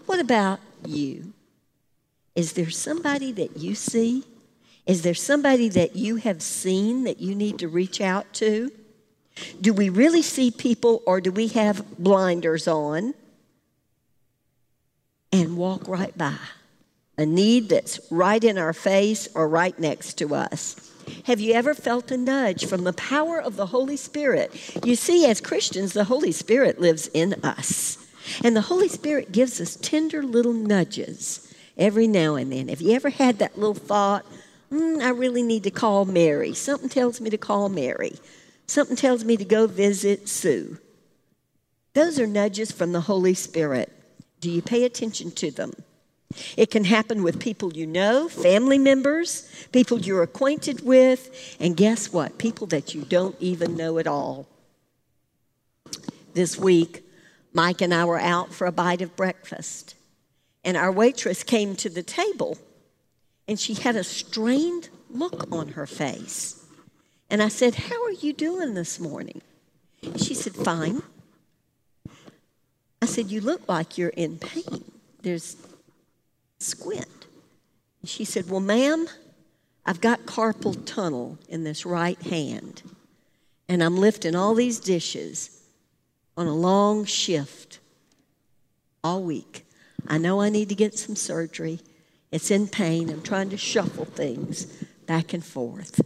What 0.05 0.19
about 0.19 0.59
you? 0.85 1.33
Is 2.35 2.53
there 2.53 2.69
somebody 2.69 3.31
that 3.33 3.57
you 3.57 3.75
see 3.75 4.23
is 4.85 5.01
there 5.01 5.13
somebody 5.13 5.69
that 5.69 5.95
you 5.95 6.17
have 6.17 6.41
seen 6.41 7.05
that 7.05 7.19
you 7.19 7.33
need 7.33 7.59
to 7.59 7.67
reach 7.67 8.01
out 8.01 8.31
to? 8.33 8.71
Do 9.59 9.73
we 9.73 9.89
really 9.89 10.21
see 10.21 10.51
people 10.51 11.01
or 11.05 11.19
do 11.19 11.31
we 11.31 11.47
have 11.49 11.97
blinders 11.97 12.67
on 12.67 13.13
and 15.31 15.57
walk 15.57 15.87
right 15.87 16.17
by? 16.17 16.37
A 17.17 17.25
need 17.25 17.69
that's 17.69 17.99
right 18.11 18.43
in 18.43 18.57
our 18.57 18.73
face 18.73 19.27
or 19.33 19.47
right 19.47 19.77
next 19.79 20.15
to 20.15 20.35
us. 20.35 20.91
Have 21.25 21.39
you 21.39 21.53
ever 21.53 21.73
felt 21.73 22.11
a 22.11 22.17
nudge 22.17 22.65
from 22.65 22.83
the 22.83 22.93
power 22.93 23.41
of 23.41 23.55
the 23.55 23.67
Holy 23.67 23.97
Spirit? 23.97 24.53
You 24.83 24.95
see, 24.95 25.25
as 25.25 25.39
Christians, 25.41 25.93
the 25.93 26.05
Holy 26.05 26.31
Spirit 26.31 26.79
lives 26.79 27.07
in 27.13 27.35
us. 27.43 27.97
And 28.43 28.55
the 28.55 28.61
Holy 28.61 28.87
Spirit 28.87 29.31
gives 29.31 29.61
us 29.61 29.77
tender 29.81 30.23
little 30.23 30.53
nudges 30.53 31.53
every 31.77 32.07
now 32.07 32.35
and 32.35 32.51
then. 32.51 32.69
Have 32.69 32.81
you 32.81 32.93
ever 32.93 33.09
had 33.09 33.39
that 33.39 33.57
little 33.57 33.75
thought, 33.75 34.25
mm, 34.75 35.01
I 35.01 35.09
really 35.09 35.43
need 35.43 35.63
to 35.63 35.71
call 35.71 36.05
Mary. 36.05 36.53
Something 36.53 36.89
tells 36.89 37.21
me 37.21 37.29
to 37.29 37.37
call 37.37 37.69
Mary. 37.69 38.15
Something 38.67 38.95
tells 38.95 39.23
me 39.23 39.37
to 39.37 39.45
go 39.45 39.67
visit 39.67 40.27
Sue. 40.27 40.77
Those 41.93 42.19
are 42.19 42.27
nudges 42.27 42.71
from 42.71 42.91
the 42.91 43.01
Holy 43.01 43.33
Spirit. 43.33 43.91
Do 44.41 44.51
you 44.51 44.61
pay 44.61 44.83
attention 44.83 45.31
to 45.31 45.51
them? 45.51 45.71
It 46.57 46.71
can 46.71 46.83
happen 46.83 47.23
with 47.23 47.39
people 47.39 47.73
you 47.73 47.87
know, 47.87 48.27
family 48.27 48.77
members, 48.77 49.49
people 49.71 49.99
you're 49.99 50.23
acquainted 50.23 50.81
with, 50.81 51.55
and 51.59 51.77
guess 51.77 52.11
what? 52.11 52.37
People 52.37 52.67
that 52.67 52.93
you 52.93 53.03
don't 53.03 53.35
even 53.39 53.77
know 53.77 53.97
at 53.97 54.07
all. 54.07 54.47
This 56.33 56.57
week, 56.57 57.03
Mike 57.53 57.81
and 57.81 57.93
I 57.93 58.03
were 58.03 58.19
out 58.19 58.53
for 58.53 58.67
a 58.67 58.71
bite 58.71 59.01
of 59.01 59.15
breakfast, 59.15 59.95
and 60.63 60.75
our 60.75 60.91
waitress 60.91 61.43
came 61.43 61.75
to 61.77 61.89
the 61.89 62.03
table, 62.03 62.57
and 63.47 63.59
she 63.59 63.73
had 63.75 63.95
a 63.95 64.03
strained 64.03 64.89
look 65.09 65.51
on 65.51 65.69
her 65.69 65.85
face. 65.85 66.65
And 67.29 67.41
I 67.41 67.47
said, 67.47 67.75
How 67.75 68.03
are 68.05 68.11
you 68.11 68.33
doing 68.33 68.73
this 68.73 68.99
morning? 68.99 69.41
She 70.17 70.33
said, 70.33 70.55
Fine. 70.55 71.01
I 73.01 73.05
said, 73.05 73.31
You 73.31 73.41
look 73.41 73.67
like 73.67 73.97
you're 73.97 74.09
in 74.09 74.37
pain. 74.37 74.83
There's 75.21 75.57
squint. 76.59 77.07
She 78.03 78.25
said, 78.25 78.49
Well, 78.49 78.59
ma'am, 78.59 79.07
I've 79.85 80.01
got 80.01 80.25
carpal 80.25 80.83
tunnel 80.85 81.37
in 81.47 81.63
this 81.63 81.85
right 81.85 82.21
hand, 82.23 82.81
and 83.69 83.83
I'm 83.83 83.97
lifting 83.97 84.35
all 84.35 84.55
these 84.55 84.79
dishes 84.79 85.61
on 86.37 86.47
a 86.47 86.55
long 86.55 87.05
shift 87.05 87.79
all 89.03 89.21
week. 89.21 89.65
I 90.07 90.17
know 90.17 90.41
I 90.41 90.49
need 90.49 90.69
to 90.69 90.75
get 90.75 90.97
some 90.97 91.15
surgery. 91.15 91.79
It's 92.35 92.51
in 92.51 92.67
pain. 92.67 93.09
I'm 93.09 93.21
trying 93.21 93.49
to 93.51 93.57
shuffle 93.57 94.03
things 94.03 94.65
back 95.05 95.33
and 95.33 95.41
forth. 95.41 96.01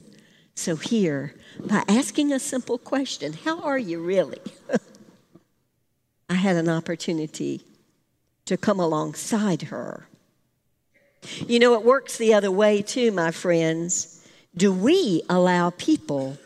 So, 0.53 0.75
here, 0.75 1.33
by 1.59 1.83
asking 1.87 2.31
a 2.31 2.39
simple 2.39 2.77
question, 2.77 3.33
How 3.33 3.59
are 3.61 3.79
you 3.79 3.99
really? 3.99 4.37
I 6.29 6.35
had 6.35 6.55
an 6.55 6.69
opportunity 6.69 7.61
to 8.45 8.57
come 8.57 8.79
alongside 8.79 9.63
her. 9.63 10.07
You 11.47 11.57
know, 11.57 11.73
it 11.73 11.83
works 11.83 12.19
the 12.19 12.35
other 12.35 12.51
way 12.51 12.83
too, 12.83 13.11
my 13.11 13.31
friends. 13.31 14.23
Do 14.55 14.71
we 14.71 15.23
allow 15.29 15.71
people 15.71 16.37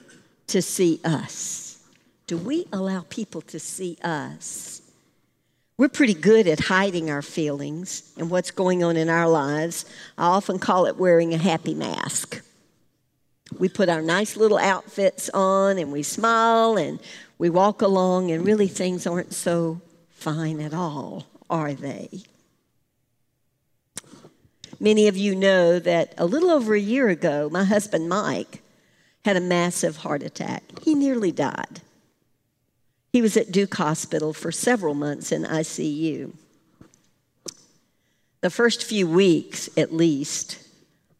to 0.47 0.61
see 0.61 1.01
us? 1.03 1.83
Do 2.25 2.37
we 2.37 2.67
allow 2.71 3.03
people 3.09 3.41
to 3.41 3.59
see 3.59 3.97
us? 4.01 4.81
We're 5.75 5.89
pretty 5.89 6.13
good 6.13 6.47
at 6.47 6.59
hiding 6.59 7.09
our 7.09 7.23
feelings 7.23 8.13
and 8.17 8.29
what's 8.29 8.51
going 8.51 8.83
on 8.83 8.95
in 8.95 9.09
our 9.09 9.27
lives. 9.27 9.85
I 10.17 10.25
often 10.25 10.59
call 10.59 10.85
it 10.85 10.97
wearing 10.97 11.33
a 11.33 11.37
happy 11.37 11.73
mask. 11.73 12.43
We 13.57 13.69
put 13.69 13.89
our 13.89 14.01
nice 14.01 14.35
little 14.37 14.59
outfits 14.59 15.29
on 15.33 15.79
and 15.79 15.91
we 15.91 16.03
smile 16.03 16.77
and 16.77 16.99
we 17.39 17.49
walk 17.49 17.81
along, 17.81 18.31
and 18.31 18.45
really 18.45 18.67
things 18.67 19.05
aren't 19.05 19.33
so 19.33 19.81
fine 20.09 20.61
at 20.61 20.73
all, 20.73 21.25
are 21.49 21.73
they? 21.73 22.23
Many 24.79 25.07
of 25.07 25.17
you 25.17 25.35
know 25.35 25.79
that 25.79 26.13
a 26.17 26.25
little 26.25 26.51
over 26.51 26.73
a 26.73 26.79
year 26.79 27.09
ago, 27.09 27.49
my 27.51 27.63
husband 27.63 28.07
Mike 28.07 28.61
had 29.25 29.35
a 29.35 29.41
massive 29.41 29.97
heart 29.97 30.23
attack. 30.23 30.63
He 30.83 30.93
nearly 30.93 31.31
died. 31.31 31.81
He 33.13 33.21
was 33.21 33.37
at 33.37 33.51
Duke 33.51 33.75
Hospital 33.75 34.33
for 34.33 34.51
several 34.51 34.95
months 34.95 35.31
in 35.31 35.43
ICU. 35.43 36.33
The 38.41 38.49
first 38.49 38.83
few 38.83 39.07
weeks, 39.07 39.69
at 39.77 39.93
least, 39.93 40.57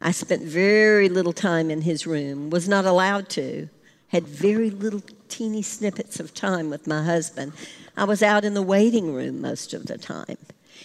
I 0.02 0.10
spent 0.10 0.42
very 0.42 1.08
little 1.08 1.34
time 1.34 1.70
in 1.70 1.82
his 1.82 2.08
room, 2.08 2.50
was 2.50 2.68
not 2.68 2.86
allowed 2.86 3.30
to, 3.30 3.70
had 4.08 4.28
very 4.28 4.72
little 4.72 5.04
teeny 5.30 5.62
snippets 5.62 6.20
of 6.20 6.34
time 6.34 6.72
with 6.72 6.88
my 6.88 7.04
husband. 7.04 7.54
I 7.96 8.06
was 8.06 8.24
out 8.24 8.44
in 8.44 8.56
the 8.56 8.64
waiting 8.64 9.14
room 9.14 9.40
most 9.40 9.72
of 9.76 9.86
the 9.86 10.00
time. 10.00 10.38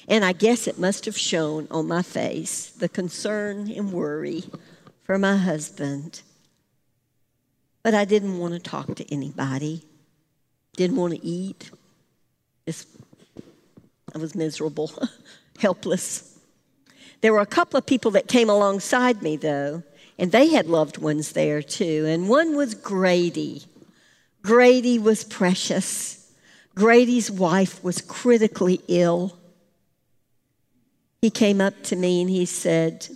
And 0.09 0.27
I 0.27 0.35
guess 0.35 0.67
it 0.67 0.79
must 0.79 1.07
have 1.07 1.17
shown 1.17 1.69
on 1.71 1.89
my 1.89 2.03
face 2.03 2.69
the 2.69 2.89
concern 2.89 3.71
and 3.71 3.95
worry 3.95 4.45
for 5.05 5.19
my 5.19 5.39
husband. 5.39 6.21
But 7.83 7.95
I 7.95 8.05
didn't 8.05 8.39
want 8.39 8.53
to 8.53 8.61
talk 8.61 8.95
to 8.97 9.11
anybody, 9.13 9.88
didn't 10.79 10.97
want 10.97 11.13
to 11.13 11.27
eat. 11.27 11.73
Just, 12.65 12.87
I 14.15 14.19
was 14.19 14.37
miserable, 14.37 14.93
helpless. 15.59 16.39
There 17.21 17.33
were 17.33 17.41
a 17.41 17.47
couple 17.47 17.77
of 17.77 17.85
people 17.85 18.13
that 18.13 18.29
came 18.29 18.49
alongside 18.49 19.21
me, 19.21 19.37
though, 19.37 19.83
and 20.19 20.31
they 20.31 20.49
had 20.51 20.67
loved 20.67 20.97
ones 20.97 21.33
there 21.33 21.63
too. 21.63 22.07
And 22.07 22.29
one 22.29 22.57
was 22.57 22.75
Grady. 22.75 23.65
Grady 24.43 25.01
was 25.01 25.25
precious. 25.25 26.31
Grady's 26.77 27.29
wife 27.29 27.83
was 27.83 28.01
critically 28.01 28.81
ill. 28.87 29.37
He 31.21 31.31
came 31.31 31.61
up 31.61 31.83
to 31.85 31.97
me 31.97 32.21
and 32.21 32.31
he 32.31 32.47
said, 32.47 33.09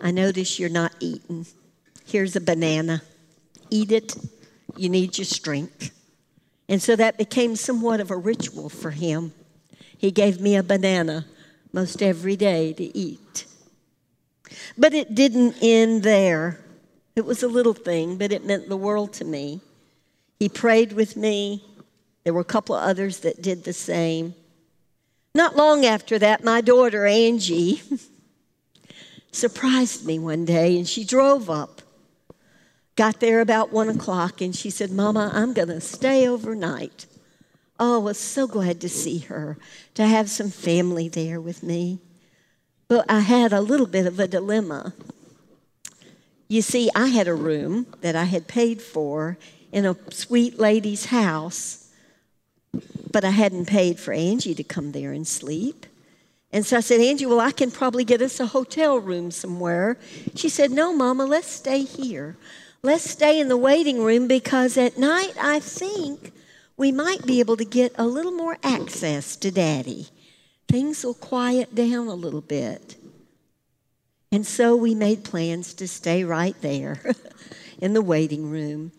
I 0.00 0.10
notice 0.10 0.58
you're 0.58 0.68
not 0.68 0.92
eating. 0.98 1.46
Here's 2.04 2.34
a 2.34 2.40
banana. 2.40 3.02
Eat 3.70 3.92
it. 3.92 4.16
You 4.76 4.88
need 4.88 5.16
your 5.16 5.26
strength. 5.26 5.95
And 6.68 6.82
so 6.82 6.96
that 6.96 7.18
became 7.18 7.56
somewhat 7.56 8.00
of 8.00 8.10
a 8.10 8.16
ritual 8.16 8.68
for 8.68 8.90
him. 8.90 9.32
He 9.96 10.10
gave 10.10 10.40
me 10.40 10.56
a 10.56 10.62
banana 10.62 11.26
most 11.72 12.02
every 12.02 12.36
day 12.36 12.72
to 12.72 12.96
eat. 12.96 13.46
But 14.76 14.94
it 14.94 15.14
didn't 15.14 15.56
end 15.62 16.02
there. 16.02 16.60
It 17.14 17.24
was 17.24 17.42
a 17.42 17.48
little 17.48 17.74
thing, 17.74 18.18
but 18.18 18.32
it 18.32 18.44
meant 18.44 18.68
the 18.68 18.76
world 18.76 19.12
to 19.14 19.24
me. 19.24 19.60
He 20.38 20.48
prayed 20.48 20.92
with 20.92 21.16
me. 21.16 21.64
There 22.24 22.34
were 22.34 22.40
a 22.40 22.44
couple 22.44 22.74
of 22.74 22.82
others 22.82 23.20
that 23.20 23.40
did 23.40 23.64
the 23.64 23.72
same. 23.72 24.34
Not 25.34 25.56
long 25.56 25.84
after 25.84 26.18
that, 26.18 26.44
my 26.44 26.60
daughter 26.60 27.06
Angie 27.06 27.82
surprised 29.32 30.04
me 30.04 30.18
one 30.18 30.44
day 30.44 30.76
and 30.76 30.88
she 30.88 31.04
drove 31.04 31.48
up. 31.48 31.75
Got 32.96 33.20
there 33.20 33.40
about 33.40 33.72
one 33.72 33.88
o'clock 33.88 34.40
and 34.40 34.54
she 34.54 34.70
said, 34.70 34.90
Mama, 34.90 35.30
I'm 35.32 35.52
going 35.52 35.68
to 35.68 35.80
stay 35.80 36.26
overnight. 36.26 37.06
Oh, 37.78 38.00
I 38.00 38.04
was 38.04 38.18
so 38.18 38.46
glad 38.46 38.80
to 38.80 38.88
see 38.88 39.18
her, 39.18 39.58
to 39.94 40.06
have 40.06 40.30
some 40.30 40.50
family 40.50 41.08
there 41.08 41.40
with 41.40 41.62
me. 41.62 41.98
But 42.88 43.04
I 43.08 43.20
had 43.20 43.52
a 43.52 43.60
little 43.60 43.86
bit 43.86 44.06
of 44.06 44.18
a 44.18 44.26
dilemma. 44.26 44.94
You 46.48 46.62
see, 46.62 46.90
I 46.94 47.08
had 47.08 47.28
a 47.28 47.34
room 47.34 47.86
that 48.00 48.16
I 48.16 48.24
had 48.24 48.48
paid 48.48 48.80
for 48.80 49.36
in 49.72 49.84
a 49.84 49.96
sweet 50.10 50.58
lady's 50.58 51.06
house 51.06 51.86
but 53.16 53.24
I 53.24 53.30
hadn't 53.30 53.66
paid 53.66 53.98
for 53.98 54.12
Angie 54.12 54.54
to 54.54 54.62
come 54.62 54.92
there 54.92 55.12
and 55.12 55.26
sleep. 55.26 55.86
And 56.52 56.66
so 56.66 56.76
I 56.76 56.80
said, 56.80 57.00
Angie, 57.00 57.24
well, 57.24 57.40
I 57.40 57.50
can 57.50 57.70
probably 57.70 58.04
get 58.04 58.22
us 58.22 58.40
a 58.40 58.46
hotel 58.46 58.98
room 58.98 59.30
somewhere. 59.30 59.96
She 60.34 60.50
said, 60.50 60.70
No, 60.70 60.94
Mama, 60.94 61.24
let's 61.24 61.48
stay 61.48 61.82
here. 61.82 62.36
Let's 62.82 63.08
stay 63.08 63.40
in 63.40 63.48
the 63.48 63.56
waiting 63.56 64.02
room 64.02 64.28
because 64.28 64.76
at 64.76 64.98
night 64.98 65.32
I 65.40 65.60
think 65.60 66.32
we 66.76 66.92
might 66.92 67.26
be 67.26 67.40
able 67.40 67.56
to 67.56 67.64
get 67.64 67.92
a 67.96 68.06
little 68.06 68.32
more 68.32 68.58
access 68.62 69.34
to 69.36 69.50
Daddy. 69.50 70.08
Things 70.68 71.04
will 71.04 71.14
quiet 71.14 71.74
down 71.74 72.08
a 72.08 72.14
little 72.14 72.40
bit. 72.40 72.96
And 74.30 74.46
so 74.46 74.76
we 74.76 74.94
made 74.94 75.24
plans 75.24 75.72
to 75.74 75.88
stay 75.88 76.24
right 76.24 76.56
there 76.60 77.00
in 77.78 77.94
the 77.94 78.02
waiting 78.02 78.50
room. 78.50 78.92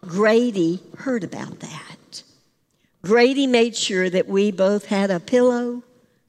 Grady 0.00 0.82
heard 0.98 1.22
about 1.22 1.60
that. 1.60 2.22
Grady 3.02 3.46
made 3.46 3.76
sure 3.76 4.10
that 4.10 4.28
we 4.28 4.50
both 4.50 4.86
had 4.86 5.10
a 5.10 5.20
pillow 5.20 5.82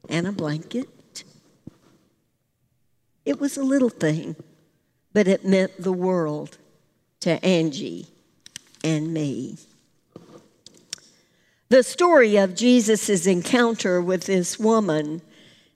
and 0.07 0.27
a 0.27 0.31
blanket. 0.31 1.23
It 3.25 3.39
was 3.39 3.57
a 3.57 3.63
little 3.63 3.89
thing, 3.89 4.35
but 5.13 5.27
it 5.27 5.45
meant 5.45 5.81
the 5.81 5.91
world 5.91 6.57
to 7.21 7.43
Angie 7.43 8.07
and 8.83 9.13
me. 9.13 9.57
The 11.69 11.83
story 11.83 12.35
of 12.35 12.55
Jesus' 12.55 13.25
encounter 13.25 14.01
with 14.01 14.25
this 14.25 14.59
woman 14.59 15.21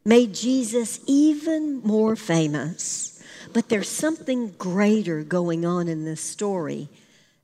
made 0.04 0.34
Jesus 0.34 1.00
even 1.08 1.82
more 1.84 2.16
famous. 2.16 3.24
But 3.54 3.70
there's 3.70 3.90
something 3.90 4.50
greater 4.58 5.24
going 5.24 5.66
on 5.66 5.88
in 5.88 6.04
this 6.04 6.22
story 6.22 6.90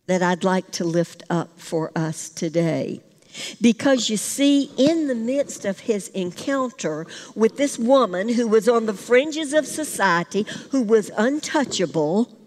that 0.07 0.21
I'd 0.21 0.43
like 0.43 0.71
to 0.71 0.83
lift 0.83 1.23
up 1.29 1.59
for 1.59 1.91
us 1.95 2.27
today. 2.27 3.01
Because 3.61 4.09
you 4.09 4.17
see, 4.17 4.69
in 4.77 5.07
the 5.07 5.15
midst 5.15 5.63
of 5.63 5.79
his 5.79 6.09
encounter 6.09 7.07
with 7.33 7.55
this 7.55 7.79
woman 7.79 8.27
who 8.27 8.47
was 8.47 8.67
on 8.67 8.85
the 8.85 8.93
fringes 8.93 9.53
of 9.53 9.65
society, 9.65 10.45
who 10.71 10.81
was 10.81 11.09
untouchable, 11.17 12.37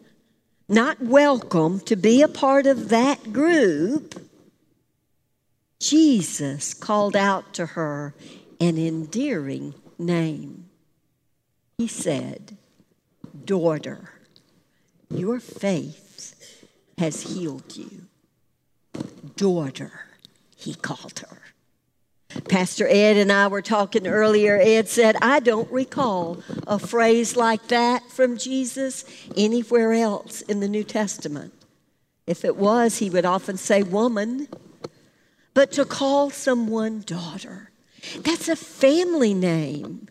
not 0.68 1.00
welcome 1.00 1.80
to 1.80 1.96
be 1.96 2.22
a 2.22 2.28
part 2.28 2.66
of 2.66 2.88
that 2.88 3.32
group, 3.32 4.20
Jesus 5.78 6.72
called 6.72 7.14
out 7.14 7.52
to 7.54 7.66
her 7.66 8.14
an 8.60 8.78
endearing 8.78 9.74
name. 9.98 10.70
He 11.78 11.86
said, 11.86 12.56
Daughter, 13.44 14.10
your 15.10 15.40
faith 15.40 16.64
has 16.96 17.22
healed 17.22 17.76
you. 17.76 18.06
Daughter 19.36 20.06
he 20.56 20.74
called 20.74 21.18
her. 21.18 21.43
Pastor 22.48 22.86
Ed 22.88 23.16
and 23.16 23.30
I 23.30 23.48
were 23.48 23.62
talking 23.62 24.06
earlier. 24.06 24.58
Ed 24.60 24.88
said, 24.88 25.16
I 25.22 25.40
don't 25.40 25.70
recall 25.70 26.42
a 26.66 26.78
phrase 26.78 27.36
like 27.36 27.68
that 27.68 28.10
from 28.10 28.36
Jesus 28.36 29.04
anywhere 29.36 29.92
else 29.92 30.40
in 30.42 30.60
the 30.60 30.68
New 30.68 30.84
Testament. 30.84 31.52
If 32.26 32.44
it 32.44 32.56
was, 32.56 32.98
he 32.98 33.10
would 33.10 33.24
often 33.24 33.56
say 33.56 33.82
woman. 33.82 34.48
But 35.52 35.70
to 35.72 35.84
call 35.84 36.30
someone 36.30 37.02
daughter, 37.06 37.70
that's 38.18 38.48
a 38.48 38.56
family 38.56 39.34
name. 39.34 40.08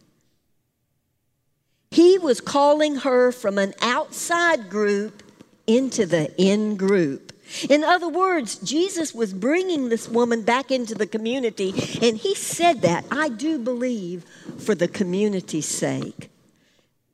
He 1.91 2.17
was 2.17 2.41
calling 2.41 2.97
her 2.97 3.31
from 3.31 3.57
an 3.57 3.73
outside 3.81 4.69
group 4.69 5.21
into 5.67 6.05
the 6.05 6.33
in 6.41 6.75
group. 6.75 7.32
In 7.69 7.83
other 7.83 8.09
words, 8.09 8.55
Jesus 8.57 9.13
was 9.13 9.33
bringing 9.33 9.89
this 9.89 10.07
woman 10.07 10.41
back 10.43 10.71
into 10.71 10.95
the 10.95 11.07
community, 11.07 11.69
and 12.01 12.17
he 12.17 12.35
said 12.35 12.81
that, 12.81 13.05
I 13.11 13.29
do 13.29 13.59
believe, 13.59 14.25
for 14.57 14.75
the 14.75 14.87
community's 14.87 15.67
sake. 15.67 16.29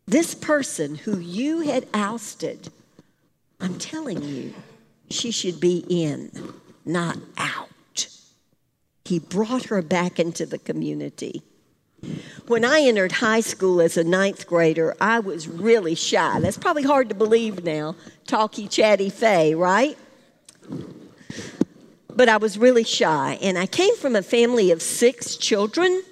This 0.08 0.34
person 0.34 0.96
who 0.96 1.20
you 1.20 1.62
had 1.62 1.88
ousted, 1.94 2.70
I'm 3.60 3.78
telling 3.78 4.24
you, 4.24 4.54
she 5.10 5.32
should 5.32 5.60
be 5.60 5.86
in, 5.90 6.32
not 6.86 7.18
out. 7.38 8.08
He 9.06 9.20
brought 9.20 9.66
her 9.66 9.82
back 9.82 10.20
into 10.20 10.46
the 10.46 10.60
community. 10.60 11.42
When 12.48 12.64
I 12.64 12.82
entered 12.82 13.14
high 13.14 13.42
school 13.42 13.82
as 13.82 13.98
a 13.98 14.04
ninth 14.04 14.48
grader, 14.48 14.96
I 15.02 15.20
was 15.20 15.48
really 15.48 15.96
shy. 15.96 16.40
That's 16.40 16.58
probably 16.58 16.84
hard 16.84 17.10
to 17.10 17.16
believe 17.16 17.64
now. 17.64 17.96
Talky, 18.26 18.68
chatty 18.68 19.10
Faye, 19.10 19.54
right? 19.54 19.98
But 22.20 22.28
I 22.28 22.36
was 22.36 22.58
really 22.58 22.84
shy. 22.84 23.40
And 23.42 23.58
I 23.58 23.66
came 23.66 23.96
from 23.96 24.14
a 24.14 24.22
family 24.22 24.72
of 24.72 24.82
six 24.82 25.38
children. 25.38 26.04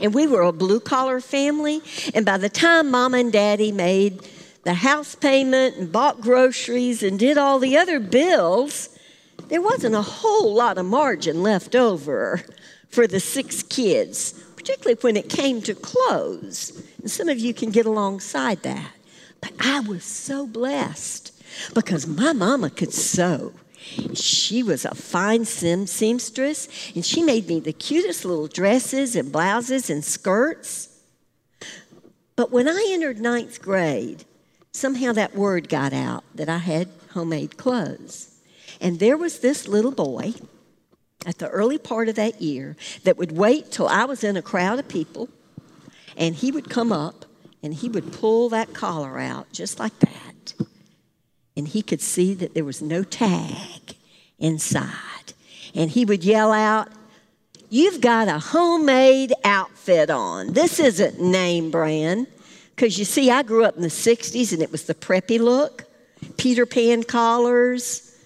And 0.00 0.14
we 0.14 0.28
were 0.28 0.42
a 0.42 0.52
blue 0.52 0.78
collar 0.78 1.20
family. 1.20 1.80
And 2.14 2.24
by 2.24 2.36
the 2.36 2.48
time 2.48 2.88
mom 2.88 3.12
and 3.12 3.32
daddy 3.32 3.72
made 3.72 4.24
the 4.62 4.74
house 4.74 5.16
payment 5.16 5.76
and 5.76 5.90
bought 5.90 6.20
groceries 6.20 7.02
and 7.02 7.18
did 7.18 7.36
all 7.36 7.58
the 7.58 7.76
other 7.76 7.98
bills, 7.98 8.96
there 9.48 9.60
wasn't 9.60 9.96
a 9.96 10.02
whole 10.02 10.54
lot 10.54 10.78
of 10.78 10.86
margin 10.86 11.42
left 11.42 11.74
over 11.74 12.40
for 12.88 13.08
the 13.08 13.18
six 13.18 13.64
kids 13.64 14.34
particularly 14.54 14.96
when 15.00 15.16
it 15.16 15.28
came 15.28 15.60
to 15.62 15.74
clothes. 15.74 16.80
And 17.00 17.10
some 17.10 17.28
of 17.28 17.40
you 17.40 17.52
can 17.52 17.70
get 17.72 17.86
alongside 17.86 18.62
that. 18.62 18.92
But 19.40 19.50
I 19.58 19.80
was 19.80 20.04
so 20.04 20.46
blessed 20.46 21.32
because 21.74 22.06
my 22.06 22.32
mama 22.32 22.70
could 22.70 22.94
sew. 22.94 23.52
She 24.14 24.62
was 24.62 24.84
a 24.84 24.94
fine 24.94 25.44
seamstress, 25.44 26.68
and 26.94 27.04
she 27.04 27.22
made 27.22 27.48
me 27.48 27.60
the 27.60 27.72
cutest 27.72 28.24
little 28.24 28.46
dresses 28.46 29.16
and 29.16 29.32
blouses 29.32 29.90
and 29.90 30.04
skirts. 30.04 30.88
But 32.36 32.50
when 32.50 32.68
I 32.68 32.86
entered 32.90 33.20
ninth 33.20 33.60
grade, 33.60 34.24
somehow 34.72 35.12
that 35.12 35.34
word 35.34 35.68
got 35.68 35.92
out 35.92 36.24
that 36.34 36.48
I 36.48 36.58
had 36.58 36.88
homemade 37.10 37.56
clothes. 37.56 38.38
And 38.80 38.98
there 38.98 39.16
was 39.16 39.40
this 39.40 39.68
little 39.68 39.92
boy 39.92 40.34
at 41.26 41.38
the 41.38 41.48
early 41.48 41.78
part 41.78 42.08
of 42.08 42.16
that 42.16 42.40
year 42.40 42.76
that 43.04 43.16
would 43.16 43.32
wait 43.32 43.70
till 43.70 43.86
I 43.86 44.04
was 44.04 44.24
in 44.24 44.36
a 44.36 44.42
crowd 44.42 44.78
of 44.78 44.88
people 44.88 45.28
and 46.16 46.34
he 46.34 46.50
would 46.50 46.68
come 46.68 46.92
up 46.92 47.24
and 47.62 47.74
he 47.74 47.88
would 47.88 48.12
pull 48.12 48.48
that 48.48 48.74
collar 48.74 49.18
out 49.18 49.52
just 49.52 49.78
like 49.78 49.96
that. 50.00 50.31
And 51.56 51.68
he 51.68 51.82
could 51.82 52.00
see 52.00 52.34
that 52.34 52.54
there 52.54 52.64
was 52.64 52.80
no 52.80 53.02
tag 53.04 53.96
inside. 54.38 55.34
And 55.74 55.90
he 55.90 56.04
would 56.04 56.24
yell 56.24 56.52
out, 56.52 56.88
You've 57.70 58.02
got 58.02 58.28
a 58.28 58.38
homemade 58.38 59.32
outfit 59.44 60.10
on. 60.10 60.52
This 60.52 60.78
isn't 60.78 61.18
name 61.18 61.70
brand. 61.70 62.26
Because 62.76 62.98
you 62.98 63.06
see, 63.06 63.30
I 63.30 63.42
grew 63.42 63.64
up 63.64 63.76
in 63.76 63.82
the 63.82 63.88
60s 63.88 64.52
and 64.52 64.60
it 64.60 64.70
was 64.70 64.84
the 64.84 64.94
preppy 64.94 65.38
look 65.38 65.84
Peter 66.36 66.66
Pan 66.66 67.02
collars, 67.02 68.16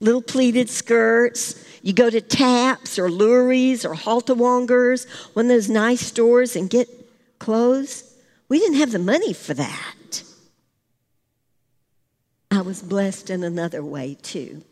little 0.00 0.22
pleated 0.22 0.70
skirts, 0.70 1.64
you 1.82 1.92
go 1.92 2.10
to 2.10 2.20
Tapp's 2.20 2.98
or 2.98 3.10
Lourie's 3.10 3.84
or 3.84 3.94
Haltewangers, 3.94 5.06
one 5.34 5.46
of 5.46 5.48
those 5.48 5.68
nice 5.68 6.00
stores, 6.00 6.56
and 6.56 6.68
get 6.68 6.88
clothes. 7.38 8.04
We 8.48 8.58
didn't 8.58 8.78
have 8.78 8.92
the 8.92 8.98
money 8.98 9.32
for 9.32 9.54
that. 9.54 9.94
I 12.50 12.62
was 12.62 12.82
blessed 12.82 13.30
in 13.30 13.42
another 13.42 13.84
way 13.84 14.16
too, 14.20 14.62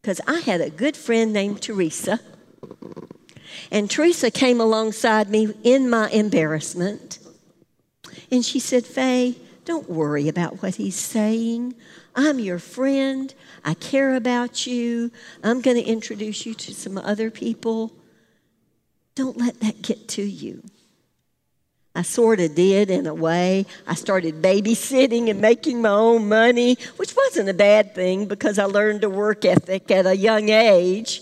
because 0.00 0.20
I 0.26 0.40
had 0.40 0.60
a 0.60 0.70
good 0.70 0.96
friend 0.96 1.32
named 1.32 1.62
Teresa. 1.62 2.20
And 3.70 3.90
Teresa 3.90 4.30
came 4.30 4.60
alongside 4.60 5.28
me 5.28 5.54
in 5.62 5.88
my 5.88 6.08
embarrassment. 6.10 7.18
And 8.30 8.44
she 8.44 8.58
said, 8.58 8.84
Faye, 8.86 9.36
don't 9.64 9.88
worry 9.88 10.28
about 10.28 10.62
what 10.62 10.76
he's 10.76 10.96
saying. 10.96 11.74
I'm 12.14 12.38
your 12.38 12.58
friend. 12.58 13.32
I 13.64 13.74
care 13.74 14.14
about 14.14 14.66
you. 14.66 15.10
I'm 15.44 15.60
going 15.60 15.76
to 15.76 15.82
introduce 15.82 16.46
you 16.46 16.54
to 16.54 16.74
some 16.74 16.98
other 16.98 17.30
people. 17.30 17.92
Don't 19.14 19.36
let 19.36 19.60
that 19.60 19.82
get 19.82 20.08
to 20.08 20.22
you. 20.22 20.62
I 22.00 22.02
sort 22.02 22.40
of 22.40 22.54
did 22.54 22.88
in 22.88 23.06
a 23.06 23.12
way. 23.12 23.66
I 23.86 23.94
started 23.94 24.40
babysitting 24.40 25.28
and 25.28 25.38
making 25.38 25.82
my 25.82 25.90
own 25.90 26.30
money, 26.30 26.78
which 26.96 27.14
wasn't 27.14 27.50
a 27.50 27.52
bad 27.52 27.94
thing 27.94 28.24
because 28.24 28.58
I 28.58 28.64
learned 28.64 29.04
a 29.04 29.10
work 29.10 29.44
ethic 29.44 29.90
at 29.90 30.06
a 30.06 30.16
young 30.16 30.48
age. 30.48 31.20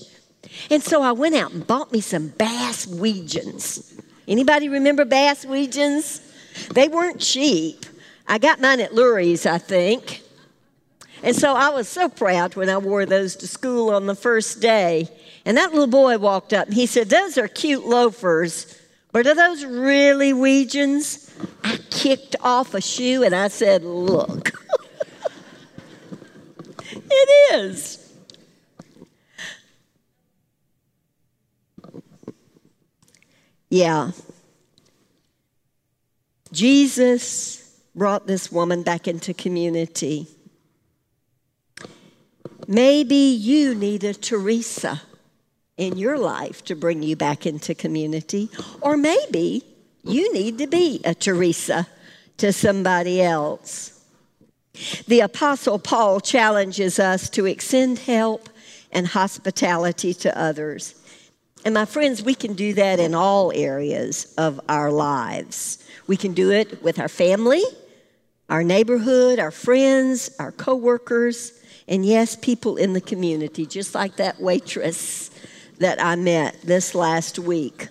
And 0.70 0.80
so 0.80 1.02
I 1.02 1.10
went 1.10 1.34
out 1.34 1.50
and 1.50 1.66
bought 1.66 1.90
me 1.90 2.00
some 2.00 2.28
Bass 2.28 2.86
Weejuns. 2.86 4.00
Anybody 4.28 4.68
remember 4.68 5.04
Bass 5.04 5.44
Weejuns? 5.44 6.22
They 6.68 6.86
weren't 6.86 7.18
cheap. 7.18 7.84
I 8.28 8.38
got 8.38 8.60
mine 8.60 8.78
at 8.78 8.94
Lourie's, 8.94 9.46
I 9.46 9.58
think. 9.58 10.22
And 11.24 11.34
so 11.34 11.54
I 11.54 11.70
was 11.70 11.88
so 11.88 12.08
proud 12.08 12.54
when 12.54 12.68
I 12.68 12.78
wore 12.78 13.04
those 13.04 13.34
to 13.34 13.48
school 13.48 13.90
on 13.90 14.06
the 14.06 14.14
first 14.14 14.60
day. 14.60 15.08
And 15.44 15.56
that 15.56 15.72
little 15.72 15.88
boy 15.88 16.18
walked 16.18 16.52
up 16.52 16.68
and 16.68 16.74
he 16.74 16.86
said, 16.86 17.08
Those 17.08 17.36
are 17.36 17.48
cute 17.48 17.84
loafers, 17.84 18.80
but 19.12 19.26
are 19.26 19.34
those 19.34 19.64
really 19.64 20.32
Weejuns? 20.32 21.32
I 21.64 21.78
kicked 21.90 22.36
off 22.40 22.74
a 22.74 22.80
shoe 22.80 23.22
and 23.22 23.34
I 23.34 23.48
said, 23.48 23.84
Look. 23.84 24.52
it 26.92 27.54
is. 27.54 28.04
Yeah. 33.70 34.12
Jesus 36.52 37.80
brought 37.94 38.26
this 38.26 38.50
woman 38.50 38.82
back 38.82 39.06
into 39.06 39.34
community. 39.34 40.26
Maybe 42.66 43.14
you 43.14 43.74
need 43.74 44.04
a 44.04 44.14
Teresa 44.14 45.02
in 45.78 45.96
your 45.96 46.18
life 46.18 46.64
to 46.64 46.76
bring 46.76 47.02
you 47.02 47.16
back 47.16 47.46
into 47.46 47.74
community, 47.74 48.50
or 48.82 48.96
maybe 48.96 49.64
you 50.04 50.32
need 50.34 50.58
to 50.58 50.66
be 50.66 51.00
a 51.04 51.14
Teresa 51.14 51.86
to 52.36 52.52
somebody 52.52 53.22
else. 53.22 54.04
The 55.06 55.20
Apostle 55.20 55.78
Paul 55.78 56.20
challenges 56.20 56.98
us 56.98 57.30
to 57.30 57.46
extend 57.46 58.00
help 58.00 58.48
and 58.92 59.06
hospitality 59.06 60.14
to 60.14 60.38
others. 60.38 60.94
And 61.64 61.74
my 61.74 61.84
friends, 61.84 62.22
we 62.22 62.34
can 62.34 62.54
do 62.54 62.74
that 62.74 63.00
in 63.00 63.14
all 63.14 63.52
areas 63.52 64.32
of 64.38 64.60
our 64.68 64.90
lives. 64.90 65.84
We 66.06 66.16
can 66.16 66.32
do 66.32 66.52
it 66.52 66.82
with 66.82 66.98
our 66.98 67.08
family, 67.08 67.62
our 68.48 68.62
neighborhood, 68.62 69.38
our 69.38 69.50
friends, 69.50 70.30
our 70.38 70.52
coworkers, 70.52 71.52
and 71.88 72.04
yes, 72.04 72.36
people 72.36 72.76
in 72.76 72.92
the 72.92 73.00
community, 73.00 73.66
just 73.66 73.94
like 73.94 74.16
that 74.16 74.40
waitress 74.40 75.30
that 75.78 76.02
I 76.02 76.16
met 76.16 76.60
this 76.62 76.94
last 76.94 77.38
week. 77.38 77.88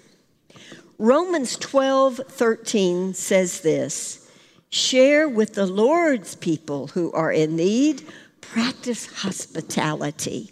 Romans 0.98 1.56
12 1.58 2.22
13 2.28 3.14
says 3.14 3.62
this 3.62 4.30
share 4.70 5.30
with 5.30 5.54
the 5.54 5.66
Lord's 5.66 6.36
people 6.36 6.88
who 6.88 7.12
are 7.14 7.32
in 7.32 7.56
need, 7.56 8.04
practice 8.42 9.06
hospitality. 9.22 10.52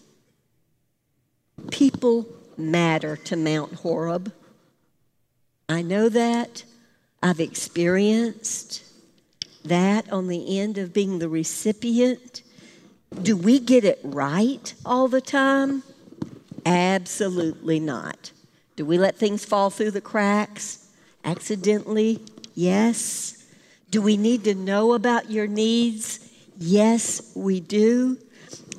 People 1.71 2.27
matter 2.57 3.17
to 3.17 3.35
Mount 3.35 3.73
Horeb. 3.73 4.31
I 5.67 5.81
know 5.81 6.09
that. 6.09 6.63
I've 7.21 7.39
experienced 7.39 8.83
that 9.65 10.11
on 10.11 10.27
the 10.27 10.59
end 10.59 10.77
of 10.77 10.93
being 10.93 11.19
the 11.19 11.27
recipient 11.27 12.43
do 13.21 13.37
we 13.37 13.59
get 13.59 13.83
it 13.83 13.99
right 14.03 14.73
all 14.85 15.07
the 15.07 15.21
time? 15.21 15.83
Absolutely 16.65 17.80
not. 17.80 18.32
Do 18.75 18.86
we 18.86 18.97
let 18.97 19.15
things 19.15 19.45
fall 19.45 19.69
through 19.69 19.91
the 19.91 20.01
cracks 20.01 20.89
accidentally? 21.23 22.19
Yes. 22.54 23.45
Do 23.91 24.01
we 24.01 24.17
need 24.17 24.43
to 24.45 24.56
know 24.56 24.93
about 24.93 25.32
your 25.32 25.47
needs? 25.47 26.19
Yes, 26.58 27.32
we 27.36 27.60
do. 27.60 28.17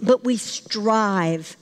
But 0.03 0.25
we 0.25 0.37
strive 0.37 1.57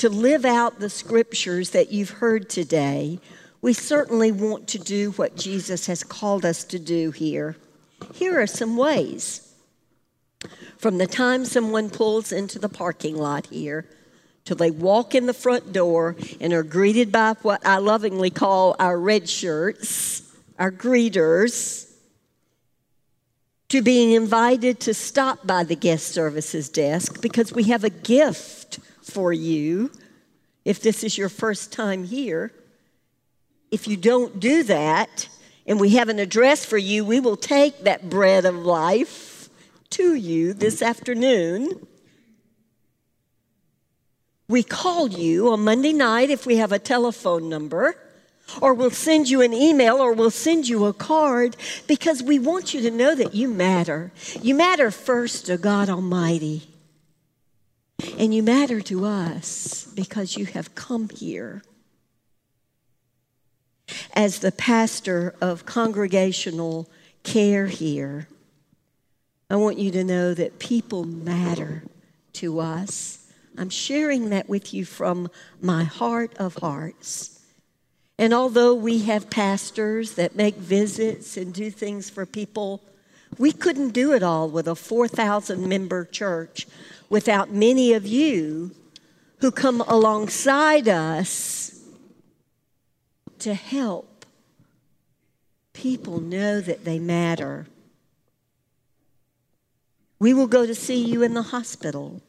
to 0.00 0.08
live 0.08 0.46
out 0.46 0.80
the 0.80 0.88
scriptures 0.88 1.70
that 1.70 1.92
you've 1.92 2.08
heard 2.08 2.48
today, 2.48 3.20
we 3.60 3.74
certainly 3.74 4.32
want 4.32 4.66
to 4.68 4.78
do 4.78 5.10
what 5.10 5.36
Jesus 5.36 5.84
has 5.88 6.02
called 6.02 6.46
us 6.46 6.64
to 6.64 6.78
do 6.78 7.10
here. 7.10 7.56
Here 8.14 8.40
are 8.40 8.46
some 8.46 8.78
ways. 8.78 9.52
From 10.78 10.96
the 10.96 11.06
time 11.06 11.44
someone 11.44 11.90
pulls 11.90 12.32
into 12.32 12.58
the 12.58 12.70
parking 12.70 13.14
lot 13.14 13.48
here 13.48 13.86
till 14.44 14.56
they 14.56 14.70
walk 14.70 15.14
in 15.14 15.26
the 15.26 15.34
front 15.34 15.72
door 15.72 16.16
and 16.40 16.52
are 16.52 16.62
greeted 16.62 17.12
by 17.12 17.34
what 17.42 17.64
I 17.66 17.78
lovingly 17.78 18.30
call 18.30 18.74
our 18.78 18.98
red 18.98 19.28
shirts, 19.28 20.22
our 20.58 20.72
greeters, 20.72 21.90
to 23.68 23.82
being 23.82 24.12
invited 24.12 24.80
to 24.80 24.92
stop 24.92 25.46
by 25.46 25.62
the 25.62 25.76
guest 25.76 26.08
services 26.08 26.68
desk 26.68 27.22
because 27.22 27.52
we 27.52 27.64
have 27.64 27.84
a 27.84 27.90
gift 27.90 28.80
for 29.02 29.32
you 29.32 29.92
if 30.64 30.82
this 30.82 31.04
is 31.04 31.16
your 31.16 31.28
first 31.28 31.72
time 31.72 32.04
here. 32.04 32.52
If 33.70 33.86
you 33.86 33.96
don't 33.96 34.40
do 34.40 34.64
that 34.64 35.28
and 35.66 35.78
we 35.78 35.90
have 35.90 36.08
an 36.08 36.18
address 36.18 36.64
for 36.64 36.78
you, 36.78 37.04
we 37.04 37.20
will 37.20 37.36
take 37.36 37.84
that 37.84 38.10
bread 38.10 38.44
of 38.44 38.56
life 38.56 39.48
to 39.90 40.14
you 40.14 40.52
this 40.52 40.82
afternoon. 40.82 41.86
We 44.50 44.64
call 44.64 45.06
you 45.06 45.52
on 45.52 45.62
Monday 45.62 45.92
night 45.92 46.28
if 46.28 46.44
we 46.44 46.56
have 46.56 46.72
a 46.72 46.80
telephone 46.80 47.48
number, 47.48 47.94
or 48.60 48.74
we'll 48.74 48.90
send 48.90 49.30
you 49.30 49.42
an 49.42 49.54
email, 49.54 49.98
or 49.98 50.12
we'll 50.12 50.32
send 50.32 50.66
you 50.68 50.86
a 50.86 50.92
card 50.92 51.54
because 51.86 52.20
we 52.20 52.40
want 52.40 52.74
you 52.74 52.80
to 52.80 52.90
know 52.90 53.14
that 53.14 53.32
you 53.32 53.46
matter. 53.46 54.10
You 54.42 54.56
matter 54.56 54.90
first 54.90 55.46
to 55.46 55.56
God 55.56 55.88
Almighty, 55.88 56.68
and 58.18 58.34
you 58.34 58.42
matter 58.42 58.80
to 58.80 59.04
us 59.04 59.84
because 59.94 60.36
you 60.36 60.46
have 60.46 60.74
come 60.74 61.08
here. 61.10 61.62
As 64.14 64.40
the 64.40 64.50
pastor 64.50 65.36
of 65.40 65.64
congregational 65.64 66.90
care 67.22 67.68
here, 67.68 68.26
I 69.48 69.54
want 69.54 69.78
you 69.78 69.92
to 69.92 70.02
know 70.02 70.34
that 70.34 70.58
people 70.58 71.04
matter 71.04 71.84
to 72.32 72.58
us. 72.58 73.19
I'm 73.58 73.70
sharing 73.70 74.30
that 74.30 74.48
with 74.48 74.72
you 74.72 74.84
from 74.84 75.30
my 75.60 75.84
heart 75.84 76.34
of 76.38 76.56
hearts. 76.56 77.40
And 78.18 78.34
although 78.34 78.74
we 78.74 79.00
have 79.00 79.30
pastors 79.30 80.12
that 80.12 80.36
make 80.36 80.56
visits 80.56 81.36
and 81.36 81.54
do 81.54 81.70
things 81.70 82.10
for 82.10 82.26
people, 82.26 82.82
we 83.38 83.52
couldn't 83.52 83.90
do 83.90 84.12
it 84.12 84.22
all 84.22 84.48
with 84.48 84.68
a 84.68 84.74
4,000 84.74 85.66
member 85.66 86.04
church 86.04 86.66
without 87.08 87.50
many 87.50 87.92
of 87.92 88.06
you 88.06 88.72
who 89.38 89.50
come 89.50 89.80
alongside 89.82 90.88
us 90.88 91.80
to 93.38 93.54
help 93.54 94.26
people 95.72 96.20
know 96.20 96.60
that 96.60 96.84
they 96.84 96.98
matter. 96.98 97.66
We 100.18 100.34
will 100.34 100.46
go 100.46 100.66
to 100.66 100.74
see 100.74 101.02
you 101.02 101.22
in 101.22 101.32
the 101.32 101.42
hospital. 101.42 102.20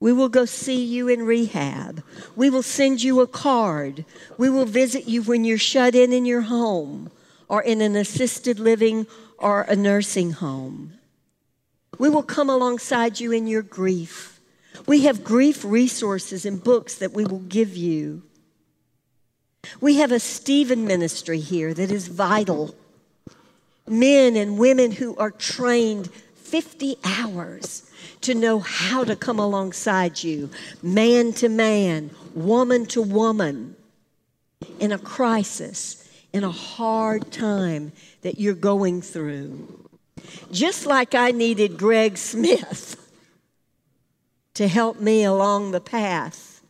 We 0.00 0.14
will 0.14 0.30
go 0.30 0.46
see 0.46 0.82
you 0.82 1.08
in 1.08 1.26
rehab. 1.26 2.02
We 2.34 2.48
will 2.48 2.62
send 2.62 3.02
you 3.02 3.20
a 3.20 3.26
card. 3.26 4.06
We 4.38 4.48
will 4.48 4.64
visit 4.64 5.06
you 5.06 5.22
when 5.22 5.44
you're 5.44 5.58
shut 5.58 5.94
in 5.94 6.12
in 6.12 6.24
your 6.24 6.40
home 6.40 7.10
or 7.48 7.62
in 7.62 7.82
an 7.82 7.96
assisted 7.96 8.58
living 8.58 9.06
or 9.36 9.62
a 9.62 9.76
nursing 9.76 10.32
home. 10.32 10.94
We 11.98 12.08
will 12.08 12.22
come 12.22 12.48
alongside 12.48 13.20
you 13.20 13.30
in 13.30 13.46
your 13.46 13.62
grief. 13.62 14.40
We 14.86 15.02
have 15.02 15.22
grief 15.22 15.64
resources 15.64 16.46
and 16.46 16.64
books 16.64 16.94
that 16.94 17.12
we 17.12 17.26
will 17.26 17.40
give 17.40 17.76
you. 17.76 18.22
We 19.82 19.96
have 19.96 20.12
a 20.12 20.20
Stephen 20.20 20.86
ministry 20.86 21.40
here 21.40 21.74
that 21.74 21.90
is 21.90 22.08
vital. 22.08 22.74
Men 23.86 24.36
and 24.36 24.58
women 24.58 24.92
who 24.92 25.14
are 25.16 25.30
trained 25.30 26.08
50 26.50 26.96
hours 27.04 27.88
to 28.22 28.34
know 28.34 28.58
how 28.58 29.04
to 29.04 29.14
come 29.14 29.38
alongside 29.38 30.20
you, 30.20 30.50
man 30.82 31.32
to 31.34 31.48
man, 31.48 32.10
woman 32.34 32.86
to 32.86 33.00
woman, 33.00 33.76
in 34.80 34.90
a 34.90 34.98
crisis, 34.98 36.08
in 36.32 36.42
a 36.42 36.50
hard 36.50 37.30
time 37.30 37.92
that 38.22 38.40
you're 38.40 38.54
going 38.54 39.00
through. 39.00 39.88
Just 40.50 40.86
like 40.86 41.14
I 41.14 41.30
needed 41.30 41.78
Greg 41.78 42.18
Smith 42.18 42.96
to 44.54 44.66
help 44.66 44.98
me 44.98 45.22
along 45.22 45.70
the 45.70 45.80
path, 45.80 46.62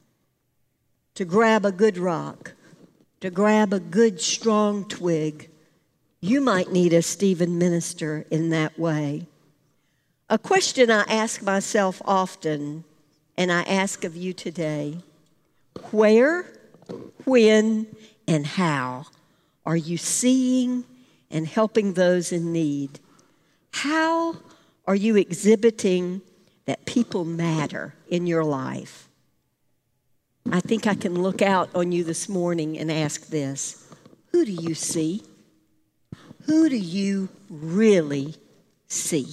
to 1.15 1.25
grab 1.25 1.65
a 1.65 1.73
good 1.73 1.97
rock, 1.97 2.53
to 3.21 3.31
grab 3.31 3.73
a 3.73 3.81
good 3.81 4.21
strong 4.21 4.85
twig, 4.85 5.49
you 6.21 6.43
might 6.43 6.71
need 6.71 6.93
a 6.93 7.01
Stephen 7.01 7.57
minister 7.57 8.27
in 8.31 8.51
that 8.51 8.79
way. 8.79 9.27
A 10.31 10.39
question 10.39 10.93
I 10.93 11.03
ask 11.09 11.43
myself 11.43 12.01
often, 12.05 12.85
and 13.37 13.51
I 13.51 13.63
ask 13.63 14.05
of 14.05 14.15
you 14.15 14.33
today 14.33 14.99
where, 15.91 16.47
when, 17.25 17.89
and 18.29 18.47
how 18.47 19.07
are 19.67 19.77
you 19.77 19.97
seeing 19.97 20.85
and 21.33 21.49
helping 21.49 21.95
those 21.95 22.31
in 22.31 22.53
need? 22.53 23.01
How 23.73 24.37
are 24.87 24.95
you 24.95 25.17
exhibiting 25.17 26.23
that 26.65 26.87
people 26.87 27.25
matter 27.25 27.95
in 28.09 28.29
your 28.29 28.45
life? 28.45 29.09
I 30.53 30.61
think 30.61 30.87
I 30.87 30.95
can 30.95 31.21
look 31.21 31.43
out 31.43 31.71
on 31.75 31.91
you 31.91 32.05
this 32.05 32.29
morning 32.29 32.79
and 32.79 32.89
ask 32.93 33.27
this 33.27 33.85
Who 34.31 34.45
do 34.45 34.53
you 34.53 34.77
see? 34.77 35.25
Who 36.43 36.69
do 36.69 36.77
you 36.77 37.31
really 37.49 38.37
see? 38.87 39.27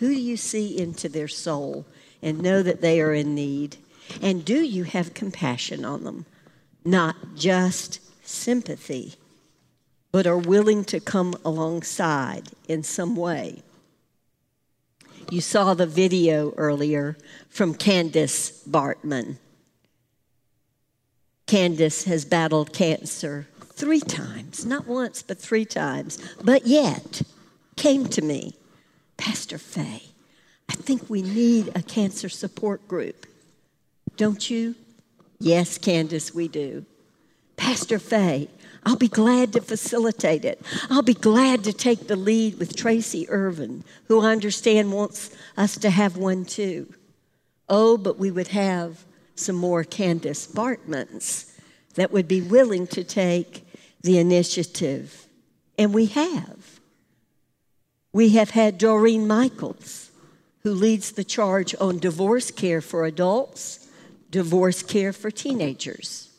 Who 0.00 0.08
do 0.08 0.20
you 0.20 0.38
see 0.38 0.78
into 0.78 1.10
their 1.10 1.28
soul 1.28 1.84
and 2.22 2.40
know 2.40 2.62
that 2.62 2.80
they 2.80 3.02
are 3.02 3.12
in 3.12 3.34
need? 3.34 3.76
And 4.22 4.46
do 4.46 4.62
you 4.62 4.84
have 4.84 5.12
compassion 5.12 5.84
on 5.84 6.04
them? 6.04 6.24
Not 6.86 7.34
just 7.36 8.00
sympathy, 8.26 9.16
but 10.10 10.26
are 10.26 10.38
willing 10.38 10.84
to 10.84 11.00
come 11.00 11.34
alongside 11.44 12.48
in 12.66 12.82
some 12.82 13.14
way. 13.14 13.62
You 15.30 15.42
saw 15.42 15.74
the 15.74 15.86
video 15.86 16.54
earlier 16.56 17.18
from 17.50 17.74
Candace 17.74 18.64
Bartman. 18.66 19.36
Candace 21.46 22.04
has 22.04 22.24
battled 22.24 22.72
cancer 22.72 23.48
three 23.74 24.00
times, 24.00 24.64
not 24.64 24.86
once, 24.86 25.20
but 25.20 25.38
three 25.38 25.66
times, 25.66 26.18
but 26.42 26.66
yet 26.66 27.20
came 27.76 28.06
to 28.06 28.22
me 28.22 28.54
Pastor 29.20 29.58
Fay, 29.58 30.02
I 30.70 30.72
think 30.72 31.10
we 31.10 31.20
need 31.20 31.70
a 31.74 31.82
cancer 31.82 32.30
support 32.30 32.88
group. 32.88 33.26
Don't 34.16 34.48
you? 34.48 34.74
Yes, 35.38 35.76
Candace, 35.76 36.34
we 36.34 36.48
do. 36.48 36.86
Pastor 37.54 37.98
Fay, 37.98 38.48
I'll 38.82 38.96
be 38.96 39.08
glad 39.08 39.52
to 39.52 39.60
facilitate 39.60 40.46
it. 40.46 40.62
I'll 40.88 41.02
be 41.02 41.12
glad 41.12 41.64
to 41.64 41.74
take 41.74 42.06
the 42.06 42.16
lead 42.16 42.58
with 42.58 42.74
Tracy 42.74 43.28
Irvin, 43.28 43.84
who 44.08 44.22
I 44.22 44.32
understand 44.32 44.90
wants 44.90 45.36
us 45.54 45.76
to 45.76 45.90
have 45.90 46.16
one 46.16 46.46
too. 46.46 46.90
Oh, 47.68 47.98
but 47.98 48.18
we 48.18 48.30
would 48.30 48.48
have 48.48 49.04
some 49.34 49.56
more 49.56 49.84
Candace 49.84 50.46
Bartmans 50.46 51.54
that 51.94 52.10
would 52.10 52.26
be 52.26 52.40
willing 52.40 52.86
to 52.86 53.04
take 53.04 53.66
the 54.00 54.18
initiative. 54.18 55.26
And 55.78 55.92
we 55.92 56.06
have. 56.06 56.59
We 58.12 58.30
have 58.30 58.50
had 58.50 58.76
Doreen 58.78 59.28
Michaels, 59.28 60.10
who 60.62 60.72
leads 60.72 61.12
the 61.12 61.24
charge 61.24 61.74
on 61.80 61.98
divorce 61.98 62.50
care 62.50 62.80
for 62.80 63.04
adults, 63.04 63.88
divorce 64.30 64.82
care 64.82 65.12
for 65.12 65.30
teenagers. 65.30 66.30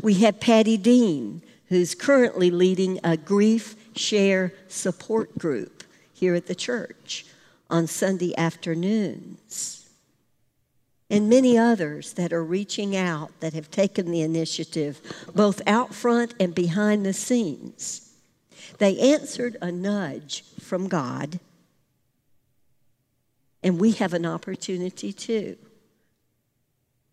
We 0.00 0.14
have 0.14 0.40
Patty 0.40 0.78
Dean, 0.78 1.42
who's 1.66 1.94
currently 1.94 2.50
leading 2.50 3.00
a 3.04 3.18
grief 3.18 3.76
share 3.96 4.54
support 4.68 5.38
group 5.38 5.84
here 6.14 6.34
at 6.34 6.46
the 6.46 6.54
church 6.54 7.26
on 7.68 7.86
Sunday 7.86 8.34
afternoons. 8.38 9.86
And 11.10 11.28
many 11.28 11.58
others 11.58 12.14
that 12.14 12.32
are 12.32 12.42
reaching 12.42 12.96
out 12.96 13.30
that 13.40 13.52
have 13.52 13.70
taken 13.70 14.10
the 14.10 14.22
initiative, 14.22 15.02
both 15.34 15.60
out 15.66 15.94
front 15.94 16.34
and 16.40 16.54
behind 16.54 17.04
the 17.04 17.12
scenes 17.12 18.03
they 18.78 18.98
answered 18.98 19.56
a 19.60 19.70
nudge 19.70 20.44
from 20.60 20.88
God, 20.88 21.40
and 23.62 23.80
we 23.80 23.92
have 23.92 24.12
an 24.14 24.26
opportunity 24.26 25.12
too. 25.12 25.56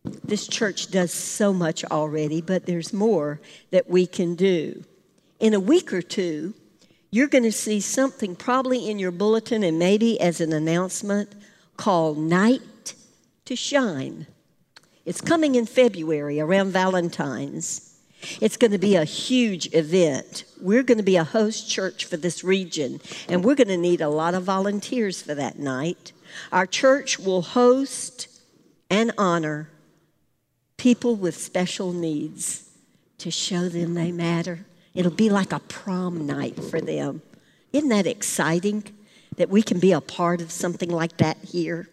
This 0.04 0.48
church 0.48 0.90
does 0.90 1.14
so 1.14 1.54
much 1.54 1.86
already, 1.86 2.42
but 2.42 2.66
there's 2.66 2.92
more 2.92 3.40
that 3.70 3.90
we 3.90 4.08
can 4.08 4.36
do. 4.36 4.84
In 5.40 5.54
a 5.54 5.60
week 5.60 5.94
or 5.94 6.02
two, 6.02 6.54
you're 7.12 7.28
going 7.28 7.44
to 7.44 7.52
see 7.52 7.80
something 7.80 8.36
probably 8.36 8.90
in 8.90 8.98
your 8.98 9.12
bulletin 9.12 9.64
and 9.64 9.78
maybe 9.78 10.20
as 10.20 10.42
an 10.42 10.54
announcement 10.54 11.34
called 11.78 12.18
Night 12.18 12.96
to 13.46 13.56
Shine. 13.56 14.28
It's 15.06 15.22
coming 15.22 15.56
in 15.56 15.66
February 15.66 16.40
around 16.40 16.72
Valentine's. 16.72 17.90
It's 18.40 18.58
going 18.58 18.72
to 18.72 18.78
be 18.78 18.96
a 18.96 19.04
huge 19.04 19.74
event. 19.74 20.44
We're 20.60 20.84
going 20.84 20.98
to 20.98 21.04
be 21.04 21.18
a 21.18 21.24
host 21.24 21.70
church 21.70 22.06
for 22.06 22.18
this 22.18 22.44
region, 22.44 23.02
and 23.28 23.44
we're 23.44 23.56
going 23.56 23.68
to 23.68 23.78
need 23.78 24.02
a 24.02 24.10
lot 24.10 24.34
of 24.34 24.44
volunteers 24.44 25.22
for 25.22 25.36
that 25.36 25.60
night. 25.60 26.12
Our 26.52 26.66
church 26.66 27.20
will 27.20 27.42
host 27.42 28.28
and 28.90 29.12
honor 29.18 29.70
people 30.78 31.16
with 31.16 31.36
special 31.36 31.94
needs 31.94 32.70
to 33.20 33.32
show 33.32 33.70
them 33.70 33.94
they 33.94 34.12
matter. 34.12 34.66
It'll 34.94 35.12
be 35.12 35.30
like 35.30 35.52
a 35.54 35.60
prom 35.60 36.26
night 36.26 36.62
for 36.64 36.82
them. 36.82 37.22
Isn't 37.72 37.90
that 37.90 38.08
exciting 38.08 38.84
that 39.38 39.50
we 39.50 39.64
can 39.64 39.80
be 39.80 39.92
a 39.92 40.02
part 40.02 40.42
of 40.42 40.52
something 40.52 40.90
like 40.90 41.18
that 41.18 41.38
here? 41.38 41.88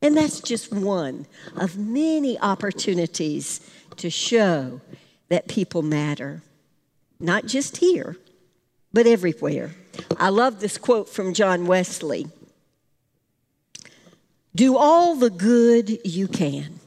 And 0.00 0.16
that's 0.16 0.40
just 0.40 0.72
one 0.72 1.26
of 1.56 1.76
many 1.76 2.38
opportunities 2.38 3.60
to 3.96 4.10
show 4.10 4.80
that 5.28 5.48
people 5.48 5.82
matter, 5.82 6.42
not 7.18 7.46
just 7.46 7.78
here, 7.78 8.16
but 8.92 9.06
everywhere. 9.06 9.72
I 10.18 10.28
love 10.28 10.60
this 10.60 10.78
quote 10.78 11.08
from 11.08 11.34
John 11.34 11.66
Wesley. 11.66 12.26
Do 14.54 14.76
all 14.76 15.16
the 15.16 15.30
good 15.30 15.98
you 16.04 16.28
can, 16.28 16.80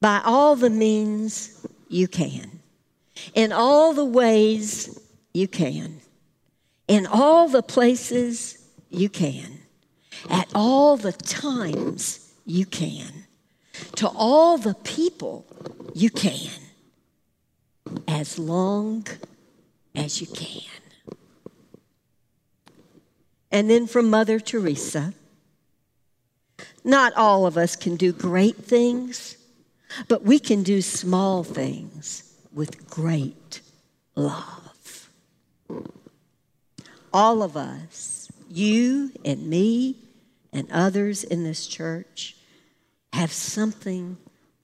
by 0.00 0.20
all 0.24 0.56
the 0.56 0.70
means 0.70 1.66
you 1.88 2.06
can, 2.08 2.60
in 3.34 3.52
all 3.52 3.94
the 3.94 4.04
ways 4.04 5.00
you 5.32 5.48
can, 5.48 6.00
in 6.86 7.06
all 7.06 7.48
the 7.48 7.62
places 7.62 8.58
you 8.90 9.08
can, 9.08 9.60
at 10.28 10.48
all 10.54 10.96
the 10.96 11.12
times 11.12 12.32
you 12.44 12.66
can, 12.66 13.24
to 13.96 14.08
all 14.08 14.58
the 14.58 14.74
people 14.74 15.46
you 15.94 16.10
can 16.10 16.50
as 18.06 18.38
long 18.38 19.06
as 19.94 20.20
you 20.20 20.26
can. 20.26 20.62
And 23.50 23.70
then 23.70 23.86
from 23.86 24.10
Mother 24.10 24.40
Teresa, 24.40 25.14
not 26.82 27.12
all 27.14 27.46
of 27.46 27.56
us 27.56 27.76
can 27.76 27.96
do 27.96 28.12
great 28.12 28.56
things, 28.56 29.36
but 30.08 30.22
we 30.22 30.38
can 30.38 30.62
do 30.62 30.82
small 30.82 31.44
things 31.44 32.34
with 32.52 32.88
great 32.90 33.60
love. 34.16 35.08
All 37.12 37.42
of 37.42 37.56
us, 37.56 38.28
you 38.50 39.12
and 39.24 39.46
me 39.46 39.96
and 40.52 40.68
others 40.72 41.22
in 41.22 41.44
this 41.44 41.66
church, 41.66 42.36
have 43.12 43.32
something 43.32 44.16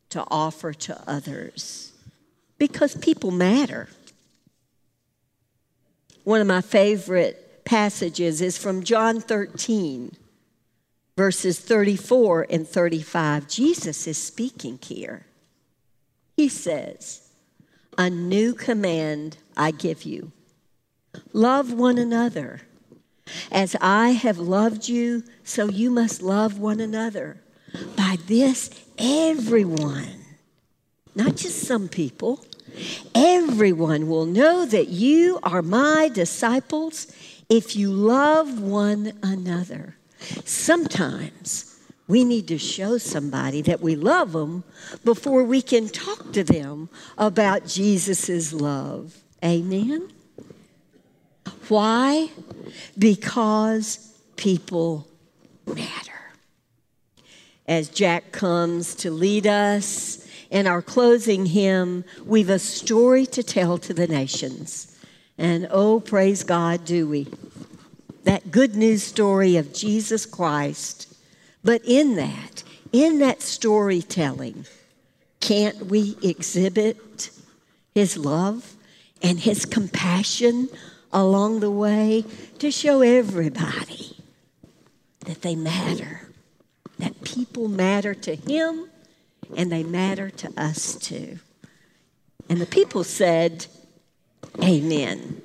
to 0.09 0.25
offer 0.29 0.73
to 0.73 1.01
others 1.09 1.93
because 2.61 2.95
people 2.95 3.31
matter. 3.31 3.89
One 6.25 6.43
of 6.43 6.47
my 6.47 6.61
favorite 6.61 7.65
passages 7.65 8.43
is 8.43 8.59
from 8.59 8.85
John 8.85 9.21
13, 9.21 10.13
verses 11.17 11.59
34 11.59 12.47
and 12.51 12.69
35. 12.69 13.49
Jesus 13.49 14.07
is 14.07 14.19
speaking 14.19 14.79
here. 14.83 15.25
He 16.37 16.51
says, 16.51 17.31
A 17.97 18.11
new 18.11 18.53
command 18.53 19.39
I 19.57 19.71
give 19.71 20.03
you 20.03 20.31
love 21.33 21.73
one 21.73 21.97
another. 21.97 22.61
As 23.51 23.75
I 23.81 24.11
have 24.11 24.39
loved 24.39 24.89
you, 24.89 25.25
so 25.45 25.69
you 25.69 25.91
must 25.91 26.21
love 26.21 26.59
one 26.59 26.81
another. 26.81 27.41
By 27.97 28.19
this, 28.27 28.71
everyone, 28.99 30.25
not 31.15 31.37
just 31.37 31.63
some 31.63 31.89
people, 31.89 32.45
Everyone 33.15 34.09
will 34.09 34.27
know 34.27 34.67
that 34.67 34.89
you 34.89 35.39
are 35.43 35.63
my 35.63 36.09
disciples 36.13 37.07
if 37.49 37.75
you 37.77 37.91
love 37.91 38.61
one 38.61 39.13
another. 39.23 39.97
Sometimes 40.45 41.79
we 42.07 42.25
need 42.25 42.49
to 42.49 42.59
show 42.59 42.99
somebody 42.99 43.63
that 43.63 43.81
we 43.81 43.95
love 43.97 44.33
them 44.33 44.65
before 45.05 45.45
we 45.45 45.63
can 45.63 45.89
talk 45.89 46.33
to 46.33 46.43
them 46.43 46.89
about 47.17 47.67
Jesus' 47.67 48.53
love. 48.53 49.17
Amen? 49.45 50.11
Why? 51.69 52.31
Because 52.99 54.13
people 54.37 55.07
matter. 55.67 56.13
As 57.67 57.89
Jack 57.89 58.33
comes 58.33 58.97
to 58.97 59.13
lead 59.13 59.47
us, 59.47 60.27
in 60.51 60.67
our 60.67 60.83
closing 60.83 61.47
hymn, 61.47 62.05
we've 62.25 62.51
a 62.51 62.59
story 62.59 63.25
to 63.27 63.43
tell 63.43 63.79
to 63.79 63.95
the 63.95 64.09
nations. 64.09 64.99
And 65.39 65.69
oh, 65.71 66.01
praise 66.01 66.43
God, 66.43 66.85
do 66.85 67.09
we. 67.09 67.29
That 68.25 68.51
good 68.51 68.75
news 68.75 69.03
story 69.03 69.57
of 69.57 69.73
Jesus 69.73 70.27
Christ. 70.27 71.15
But 71.63 71.83
in 71.85 72.17
that, 72.17 72.65
in 72.93 73.21
that 73.21 73.41
storytelling, 73.41 74.67
can't 75.39 75.87
we 75.87 76.17
exhibit 76.23 77.31
his 77.95 78.17
love 78.17 78.75
and 79.23 79.39
his 79.39 79.65
compassion 79.65 80.69
along 81.13 81.61
the 81.61 81.71
way 81.71 82.25
to 82.59 82.71
show 82.71 83.01
everybody 83.01 84.17
that 85.21 85.43
they 85.43 85.55
matter, 85.55 86.29
that 86.99 87.23
people 87.23 87.69
matter 87.69 88.15
to 88.15 88.35
him 88.35 88.89
and 89.57 89.71
they 89.71 89.83
matter 89.83 90.31
to 90.31 90.53
us 90.57 90.95
too. 90.97 91.39
And 92.49 92.61
the 92.61 92.67
people 92.67 93.05
said, 93.05 93.67
Amen. 94.63 95.43